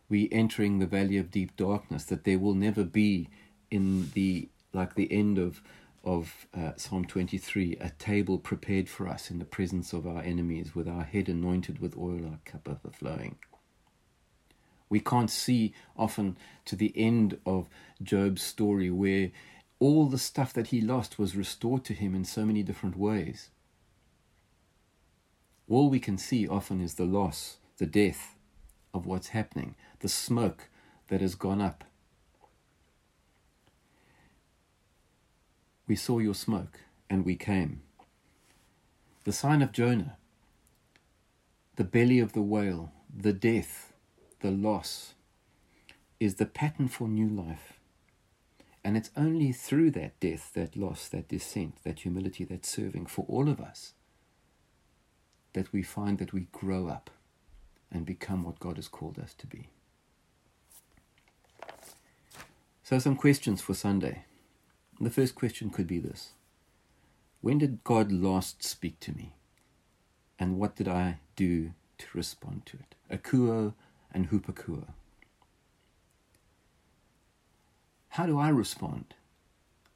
we're 0.08 0.30
entering 0.32 0.80
the 0.80 0.86
valley 0.86 1.18
of 1.18 1.32
deep 1.32 1.58
darkness, 1.58 2.06
that 2.06 2.24
there 2.24 2.40
will 2.40 2.54
never 2.54 2.84
be 2.84 3.30
in 3.72 4.12
the 4.14 4.50
like 4.72 4.96
the 4.96 5.12
end 5.12 5.38
of 5.38 5.62
of 6.04 6.46
uh, 6.56 6.74
Psalm 6.78 7.06
23, 7.06 7.78
a 7.82 7.90
table 7.90 8.38
prepared 8.38 8.88
for 8.88 9.08
us 9.08 9.32
in 9.32 9.40
the 9.40 9.46
presence 9.46 9.92
of 9.92 10.06
our 10.06 10.22
enemies, 10.22 10.76
with 10.76 10.88
our 10.88 11.04
head 11.04 11.28
anointed 11.28 11.80
with 11.80 11.98
oil, 11.98 12.28
our 12.30 12.40
cup 12.46 12.70
overflowing. 12.70 13.38
We 14.88 15.00
can't 15.00 15.32
see 15.32 15.74
often 15.98 16.38
to 16.66 16.76
the 16.76 16.94
end 16.96 17.40
of 17.44 17.68
Job's 18.04 18.44
story 18.44 18.92
where 18.92 19.32
all 19.80 20.08
the 20.08 20.18
stuff 20.18 20.54
that 20.54 20.68
he 20.68 20.82
lost 20.82 21.20
was 21.20 21.36
restored 21.36 21.84
to 21.86 21.94
him 21.94 22.16
in 22.16 22.26
so 22.26 22.46
many 22.46 22.64
different 22.64 22.98
ways. 22.98 23.50
All 25.70 25.90
we 25.90 26.00
can 26.00 26.18
see 26.18 26.48
often 26.48 26.82
is 26.82 26.96
the 26.96 27.06
loss, 27.06 27.58
the 27.78 27.86
death 27.86 28.36
of 28.94 29.06
what's 29.06 29.30
happening, 29.30 29.76
the 30.00 30.10
smoke 30.10 30.70
that 31.10 31.22
has 31.22 31.36
gone 31.36 31.62
up 31.62 31.84
We 35.88 35.96
saw 35.96 36.18
your 36.18 36.34
smoke, 36.34 36.80
and 37.12 37.24
we 37.24 37.36
came. 37.36 37.84
The 39.24 39.32
sign 39.32 39.62
of 39.62 39.72
Jonah, 39.72 40.18
the 41.76 41.84
belly 41.84 42.20
of 42.20 42.34
the 42.34 42.42
whale, 42.42 42.92
the 43.16 43.34
death, 43.34 43.94
the 44.40 44.50
loss, 44.50 45.14
is 46.20 46.36
the 46.36 46.48
pattern 46.48 46.88
for 46.88 47.08
new 47.08 47.28
life. 47.28 47.75
And 48.86 48.96
it's 48.96 49.10
only 49.18 49.52
through 49.52 49.92
that 49.92 50.20
death, 50.20 50.52
that 50.54 50.78
loss, 50.78 51.08
that 51.08 51.28
descent, 51.28 51.78
that 51.84 52.02
humility, 52.02 52.44
that 52.46 52.68
serving 52.68 53.08
for 53.08 53.26
all 53.28 53.50
of 53.50 53.60
us 53.60 53.94
that 55.54 55.74
we 55.74 55.82
find 55.82 56.20
that 56.20 56.34
we 56.34 56.48
grow 56.52 56.88
up 56.88 57.10
and 57.92 58.06
become 58.06 58.44
what 58.44 58.60
God 58.60 58.76
has 58.76 58.88
called 58.88 59.18
us 59.18 59.34
to 59.40 59.48
be. 59.48 59.70
So, 62.84 63.00
some 63.00 63.16
questions 63.16 63.60
for 63.62 63.74
Sunday. 63.74 64.26
The 65.02 65.10
first 65.10 65.34
question 65.34 65.72
could 65.72 65.88
be 65.88 65.98
this 65.98 66.34
When 67.42 67.58
did 67.58 67.84
God 67.84 68.12
last 68.12 68.64
speak 68.64 69.00
to 69.00 69.14
me? 69.14 69.34
And 70.38 70.60
what 70.60 70.76
did 70.76 70.88
I 70.88 71.20
do 71.36 71.72
to 71.98 72.06
respond 72.14 72.68
to 72.68 72.78
it? 72.78 72.96
Akuo 73.10 73.74
and 74.14 74.30
hupakuo. 74.30 74.90
How 78.16 78.26
do 78.26 78.40
I 78.40 78.48
respond? 78.48 79.14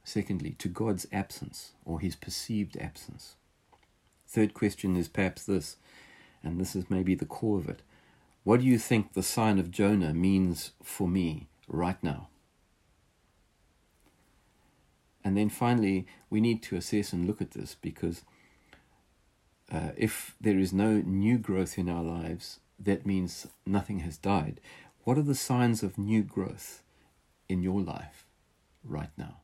Secondly, 0.04 0.54
to 0.60 0.68
God's 0.68 1.08
absence 1.10 1.72
or 1.86 2.02
his 2.02 2.18
perceived 2.18 2.76
absence. 2.76 3.38
Third 4.28 4.54
question 4.54 4.98
is 4.98 5.08
perhaps 5.08 5.46
this, 5.46 5.78
and 6.44 6.60
this 6.60 6.76
is 6.76 6.90
maybe 6.90 7.16
the 7.16 7.26
core 7.26 7.60
of 7.60 7.70
it. 7.70 7.82
What 8.44 8.60
do 8.60 8.66
you 8.66 8.78
think 8.78 9.14
the 9.14 9.24
sign 9.24 9.58
of 9.58 9.72
Jonah 9.72 10.14
means 10.14 10.74
for 10.84 11.08
me 11.08 11.48
right 11.70 11.96
now? 12.04 12.28
And 15.24 15.38
then 15.38 15.48
finally, 15.48 16.06
we 16.30 16.42
need 16.42 16.62
to 16.64 16.76
assess 16.76 17.14
and 17.14 17.26
look 17.26 17.42
at 17.42 17.52
this 17.52 17.78
because 17.82 18.24
uh, 19.72 19.92
if 19.96 20.36
there 20.42 20.60
is 20.60 20.74
no 20.74 20.98
new 21.06 21.38
growth 21.38 21.78
in 21.78 21.88
our 21.88 22.04
lives, 22.04 22.60
that 22.78 23.06
means 23.06 23.48
nothing 23.66 24.00
has 24.00 24.18
died. 24.18 24.60
What 25.06 25.18
are 25.18 25.22
the 25.22 25.36
signs 25.36 25.84
of 25.84 25.98
new 25.98 26.22
growth 26.22 26.84
in 27.50 27.64
your 27.64 27.82
life 27.82 28.26
right 28.84 29.12
now? 29.18 29.39